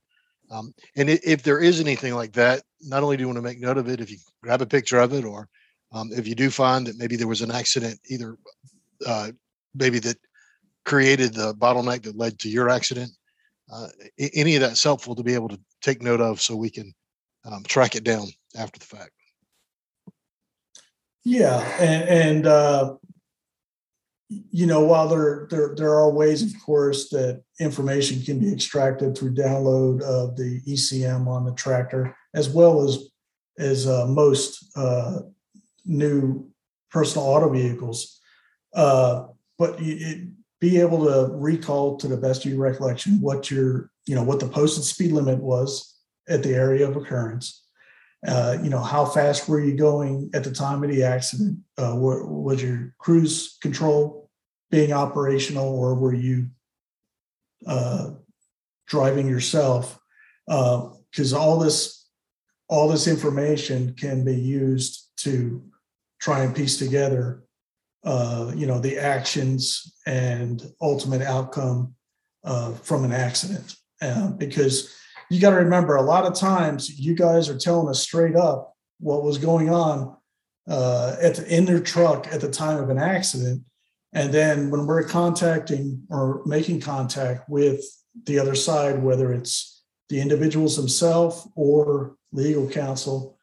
um, 0.50 0.74
and 0.96 1.08
if 1.08 1.42
there 1.42 1.60
is 1.60 1.80
anything 1.80 2.14
like 2.14 2.32
that, 2.32 2.62
not 2.80 3.02
only 3.02 3.16
do 3.16 3.22
you 3.22 3.28
want 3.28 3.36
to 3.36 3.42
make 3.42 3.60
note 3.60 3.78
of 3.78 3.88
it, 3.88 4.00
if 4.00 4.10
you 4.10 4.18
grab 4.42 4.62
a 4.62 4.66
picture 4.66 4.98
of 4.98 5.12
it, 5.12 5.24
or 5.24 5.48
um, 5.92 6.10
if 6.12 6.26
you 6.26 6.34
do 6.34 6.50
find 6.50 6.86
that 6.86 6.98
maybe 6.98 7.16
there 7.16 7.28
was 7.28 7.42
an 7.42 7.50
accident, 7.50 8.00
either 8.08 8.36
uh, 9.06 9.30
maybe 9.74 9.98
that 10.00 10.16
created 10.84 11.34
the 11.34 11.54
bottleneck 11.54 12.02
that 12.02 12.16
led 12.16 12.38
to 12.40 12.48
your 12.48 12.68
accident, 12.68 13.10
uh, 13.72 13.86
any 14.18 14.56
of 14.56 14.60
that's 14.60 14.82
helpful 14.82 15.14
to 15.14 15.22
be 15.22 15.34
able 15.34 15.48
to 15.48 15.60
take 15.82 16.02
note 16.02 16.20
of 16.20 16.40
so 16.40 16.56
we 16.56 16.70
can 16.70 16.92
um, 17.44 17.62
track 17.64 17.94
it 17.94 18.04
down 18.04 18.26
after 18.56 18.78
the 18.78 18.86
fact. 18.86 19.12
Yeah, 21.22 21.60
and, 21.78 22.08
and 22.08 22.46
uh, 22.46 22.94
you 24.30 24.66
know, 24.66 24.80
while 24.80 25.08
there, 25.08 25.48
there 25.50 25.74
there 25.74 25.94
are 25.94 26.10
ways, 26.10 26.42
of 26.42 26.60
course, 26.62 27.08
that 27.10 27.42
information 27.58 28.22
can 28.22 28.38
be 28.38 28.52
extracted 28.52 29.16
through 29.16 29.34
download 29.34 30.02
of 30.02 30.36
the 30.36 30.60
ECM 30.68 31.26
on 31.26 31.44
the 31.44 31.52
tractor, 31.54 32.16
as 32.32 32.48
well 32.48 32.82
as 32.82 33.10
as 33.58 33.88
uh, 33.88 34.06
most 34.06 34.64
uh, 34.76 35.18
new 35.84 36.48
personal 36.90 37.26
auto 37.26 37.50
vehicles. 37.50 38.20
Uh, 38.72 39.26
but 39.58 39.80
you, 39.82 39.96
it, 39.98 40.28
be 40.60 40.78
able 40.78 41.04
to 41.06 41.34
recall 41.34 41.96
to 41.96 42.06
the 42.06 42.16
best 42.16 42.44
of 42.44 42.52
your 42.52 42.60
recollection 42.60 43.20
what 43.20 43.50
your 43.50 43.90
you 44.06 44.14
know 44.14 44.22
what 44.22 44.38
the 44.38 44.46
posted 44.46 44.84
speed 44.84 45.10
limit 45.10 45.38
was 45.38 45.96
at 46.28 46.42
the 46.42 46.54
area 46.54 46.88
of 46.88 46.96
occurrence 46.96 47.59
uh, 48.26 48.58
you 48.62 48.68
know, 48.68 48.80
how 48.80 49.04
fast 49.04 49.48
were 49.48 49.60
you 49.60 49.74
going 49.74 50.30
at 50.34 50.44
the 50.44 50.52
time 50.52 50.84
of 50.84 50.90
the 50.90 51.02
accident? 51.02 51.58
Uh, 51.78 51.94
wa- 51.96 52.24
was 52.24 52.62
your 52.62 52.94
cruise 52.98 53.56
control 53.62 54.28
being 54.70 54.92
operational, 54.92 55.78
or 55.78 55.94
were 55.94 56.14
you 56.14 56.48
uh, 57.66 58.10
driving 58.86 59.28
yourself? 59.28 59.98
Because 60.46 61.32
all 61.32 61.58
this, 61.58 62.06
all 62.68 62.88
this 62.88 63.06
information 63.06 63.94
can 63.94 64.24
be 64.24 64.36
used 64.36 65.08
to 65.18 65.62
try 66.20 66.44
and 66.44 66.54
piece 66.54 66.76
together, 66.76 67.42
uh, 68.04 68.52
you 68.54 68.66
know, 68.66 68.78
the 68.78 68.98
actions 68.98 69.94
and 70.06 70.62
ultimate 70.80 71.22
outcome 71.22 71.94
uh, 72.44 72.72
from 72.74 73.04
an 73.04 73.12
accident. 73.12 73.76
Uh, 74.02 74.28
because 74.28 74.96
you 75.30 75.40
got 75.40 75.50
to 75.50 75.56
remember 75.56 75.96
a 75.96 76.02
lot 76.02 76.26
of 76.26 76.34
times 76.34 76.98
you 76.98 77.14
guys 77.14 77.48
are 77.48 77.58
telling 77.58 77.88
us 77.88 78.00
straight 78.00 78.36
up 78.36 78.74
what 78.98 79.22
was 79.22 79.38
going 79.38 79.70
on 79.70 80.16
uh, 80.68 81.16
at 81.20 81.36
the, 81.36 81.56
in 81.56 81.64
their 81.64 81.80
truck 81.80 82.26
at 82.32 82.40
the 82.40 82.50
time 82.50 82.82
of 82.82 82.90
an 82.90 82.98
accident. 82.98 83.62
And 84.12 84.34
then 84.34 84.70
when 84.70 84.86
we're 84.86 85.04
contacting 85.04 86.02
or 86.10 86.42
making 86.44 86.80
contact 86.80 87.48
with 87.48 87.82
the 88.24 88.38
other 88.38 88.56
side 88.56 89.00
whether 89.02 89.32
it's 89.32 89.84
the 90.08 90.20
individuals 90.20 90.76
themselves 90.76 91.48
or 91.54 92.16
legal 92.32 92.68
counsel 92.68 93.38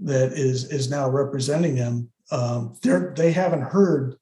that 0.00 0.32
is 0.32 0.70
is 0.72 0.90
now 0.90 1.08
representing 1.08 1.74
them 1.74 2.08
um, 2.30 2.76
they're 2.82 3.12
they 3.16 3.32
haven't 3.32 3.62
heard 3.62 4.16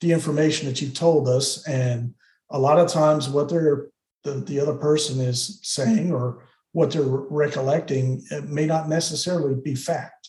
the 0.00 0.12
information 0.12 0.68
that 0.68 0.80
you've 0.80 0.94
told 0.94 1.28
us. 1.28 1.66
And 1.66 2.14
a 2.50 2.58
lot 2.58 2.78
of 2.78 2.88
times 2.88 3.28
what 3.28 3.48
they're 3.48 3.88
the, 4.24 4.34
the 4.34 4.60
other 4.60 4.74
person 4.74 5.20
is 5.20 5.60
saying 5.62 6.12
or 6.12 6.42
what 6.76 6.90
they're 6.90 7.02
recollecting 7.06 8.22
may 8.44 8.66
not 8.66 8.86
necessarily 8.86 9.54
be 9.54 9.74
fact. 9.74 10.28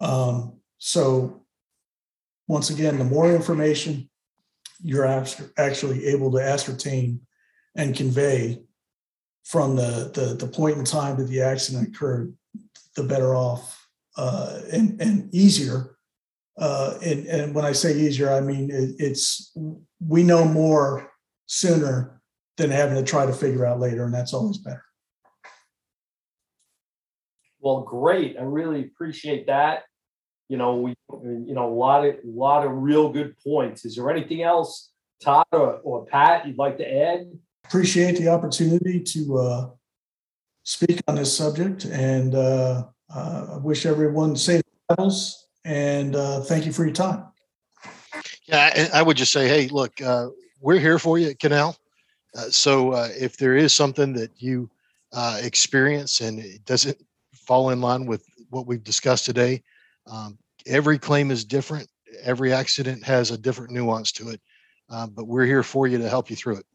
Um, 0.00 0.58
so, 0.78 1.46
once 2.48 2.70
again, 2.70 2.98
the 2.98 3.04
more 3.04 3.32
information 3.32 4.10
you're 4.82 5.06
act- 5.06 5.42
actually 5.56 6.06
able 6.06 6.32
to 6.32 6.38
ascertain 6.38 7.20
and 7.76 7.94
convey 7.94 8.64
from 9.44 9.76
the, 9.76 10.10
the, 10.12 10.34
the 10.44 10.52
point 10.52 10.76
in 10.76 10.84
time 10.84 11.16
that 11.18 11.28
the 11.28 11.40
accident 11.40 11.86
occurred, 11.86 12.34
the 12.96 13.04
better 13.04 13.36
off 13.36 13.80
uh, 14.16 14.62
and, 14.72 15.00
and 15.00 15.32
easier. 15.32 15.96
Uh, 16.58 16.94
and, 17.04 17.26
and 17.26 17.54
when 17.54 17.64
I 17.64 17.70
say 17.70 17.96
easier, 17.96 18.32
I 18.32 18.40
mean 18.40 18.72
it, 18.72 18.96
it's 18.98 19.56
we 20.04 20.24
know 20.24 20.44
more 20.44 21.12
sooner 21.46 22.20
than 22.56 22.70
having 22.70 22.96
to 22.96 23.08
try 23.08 23.24
to 23.24 23.32
figure 23.32 23.64
out 23.64 23.78
later, 23.78 24.04
and 24.04 24.12
that's 24.12 24.34
always 24.34 24.58
better. 24.58 24.82
Well, 27.60 27.82
great. 27.82 28.36
I 28.38 28.42
really 28.42 28.82
appreciate 28.84 29.46
that. 29.46 29.84
You 30.48 30.56
know, 30.56 30.76
we, 30.76 30.94
you 31.10 31.54
know, 31.54 31.68
a 31.68 31.74
lot 31.74 32.04
of, 32.04 32.14
a 32.14 32.18
lot 32.24 32.66
of 32.66 32.72
real 32.72 33.12
good 33.12 33.36
points. 33.38 33.84
Is 33.84 33.96
there 33.96 34.10
anything 34.10 34.42
else, 34.42 34.90
Todd 35.22 35.46
or, 35.52 35.74
or 35.84 36.06
Pat, 36.06 36.46
you'd 36.46 36.58
like 36.58 36.78
to 36.78 36.92
add? 36.92 37.30
Appreciate 37.64 38.18
the 38.18 38.28
opportunity 38.28 39.00
to 39.00 39.38
uh, 39.38 39.70
speak 40.64 41.00
on 41.06 41.14
this 41.14 41.36
subject, 41.36 41.84
and 41.84 42.34
uh, 42.34 42.84
uh, 43.14 43.46
I 43.52 43.56
wish 43.58 43.86
everyone 43.86 44.34
safe 44.34 44.62
travels. 44.88 45.46
And 45.64 46.16
uh, 46.16 46.40
thank 46.40 46.66
you 46.66 46.72
for 46.72 46.84
your 46.84 46.94
time. 46.94 47.26
Yeah, 48.46 48.72
and 48.74 48.92
I 48.92 49.02
would 49.02 49.16
just 49.16 49.32
say, 49.32 49.46
hey, 49.46 49.68
look, 49.68 50.00
uh, 50.02 50.28
we're 50.60 50.80
here 50.80 50.98
for 50.98 51.18
you 51.18 51.28
at 51.28 51.38
Canal. 51.38 51.76
Uh, 52.36 52.50
so 52.50 52.92
uh, 52.92 53.08
if 53.18 53.36
there 53.36 53.54
is 53.54 53.72
something 53.72 54.12
that 54.14 54.30
you 54.38 54.70
uh, 55.12 55.38
experience 55.42 56.20
and 56.20 56.38
it 56.38 56.64
doesn't 56.64 56.96
fall 57.50 57.70
in 57.70 57.80
line 57.80 58.06
with 58.06 58.24
what 58.50 58.68
we've 58.68 58.84
discussed 58.84 59.24
today, 59.24 59.60
um, 60.06 60.38
every 60.66 61.00
claim 61.00 61.32
is 61.32 61.44
different. 61.44 61.88
Every 62.22 62.52
accident 62.52 63.02
has 63.02 63.32
a 63.32 63.38
different 63.38 63.72
nuance 63.72 64.12
to 64.12 64.28
it, 64.28 64.40
um, 64.88 65.10
but 65.10 65.26
we're 65.26 65.46
here 65.46 65.64
for 65.64 65.88
you 65.88 65.98
to 65.98 66.08
help 66.08 66.30
you 66.30 66.36
through 66.36 66.58
it. 66.58 66.66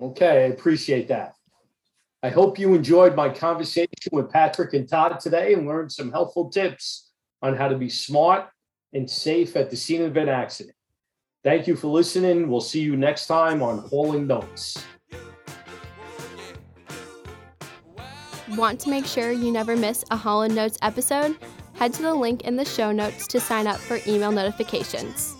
Okay, 0.00 0.46
I 0.46 0.48
appreciate 0.48 1.06
that. 1.06 1.34
I 2.20 2.30
hope 2.30 2.58
you 2.58 2.74
enjoyed 2.74 3.14
my 3.14 3.28
conversation 3.28 4.10
with 4.10 4.28
Patrick 4.28 4.74
and 4.74 4.88
Todd 4.88 5.20
today 5.20 5.52
and 5.52 5.68
learned 5.68 5.92
some 5.92 6.10
helpful 6.10 6.50
tips 6.50 7.12
on 7.40 7.56
how 7.56 7.68
to 7.68 7.78
be 7.78 7.88
smart 7.88 8.48
and 8.92 9.08
safe 9.08 9.54
at 9.54 9.70
the 9.70 9.76
scene 9.76 10.02
of 10.02 10.16
an 10.16 10.28
accident. 10.28 10.74
Thank 11.44 11.68
you 11.68 11.76
for 11.76 11.86
listening. 11.86 12.50
We'll 12.50 12.60
see 12.60 12.80
you 12.80 12.96
next 12.96 13.28
time 13.28 13.62
on 13.62 13.78
Hauling 13.88 14.26
Notes. 14.26 14.84
Want 18.56 18.80
to 18.80 18.90
make 18.90 19.06
sure 19.06 19.30
you 19.30 19.52
never 19.52 19.76
miss 19.76 20.04
a 20.10 20.16
Hauling 20.16 20.54
Notes 20.54 20.78
episode? 20.82 21.36
head 21.80 21.94
to 21.94 22.02
the 22.02 22.14
link 22.14 22.42
in 22.42 22.56
the 22.56 22.64
show 22.64 22.92
notes 22.92 23.26
to 23.26 23.40
sign 23.40 23.66
up 23.66 23.78
for 23.78 23.98
email 24.06 24.30
notifications. 24.30 25.39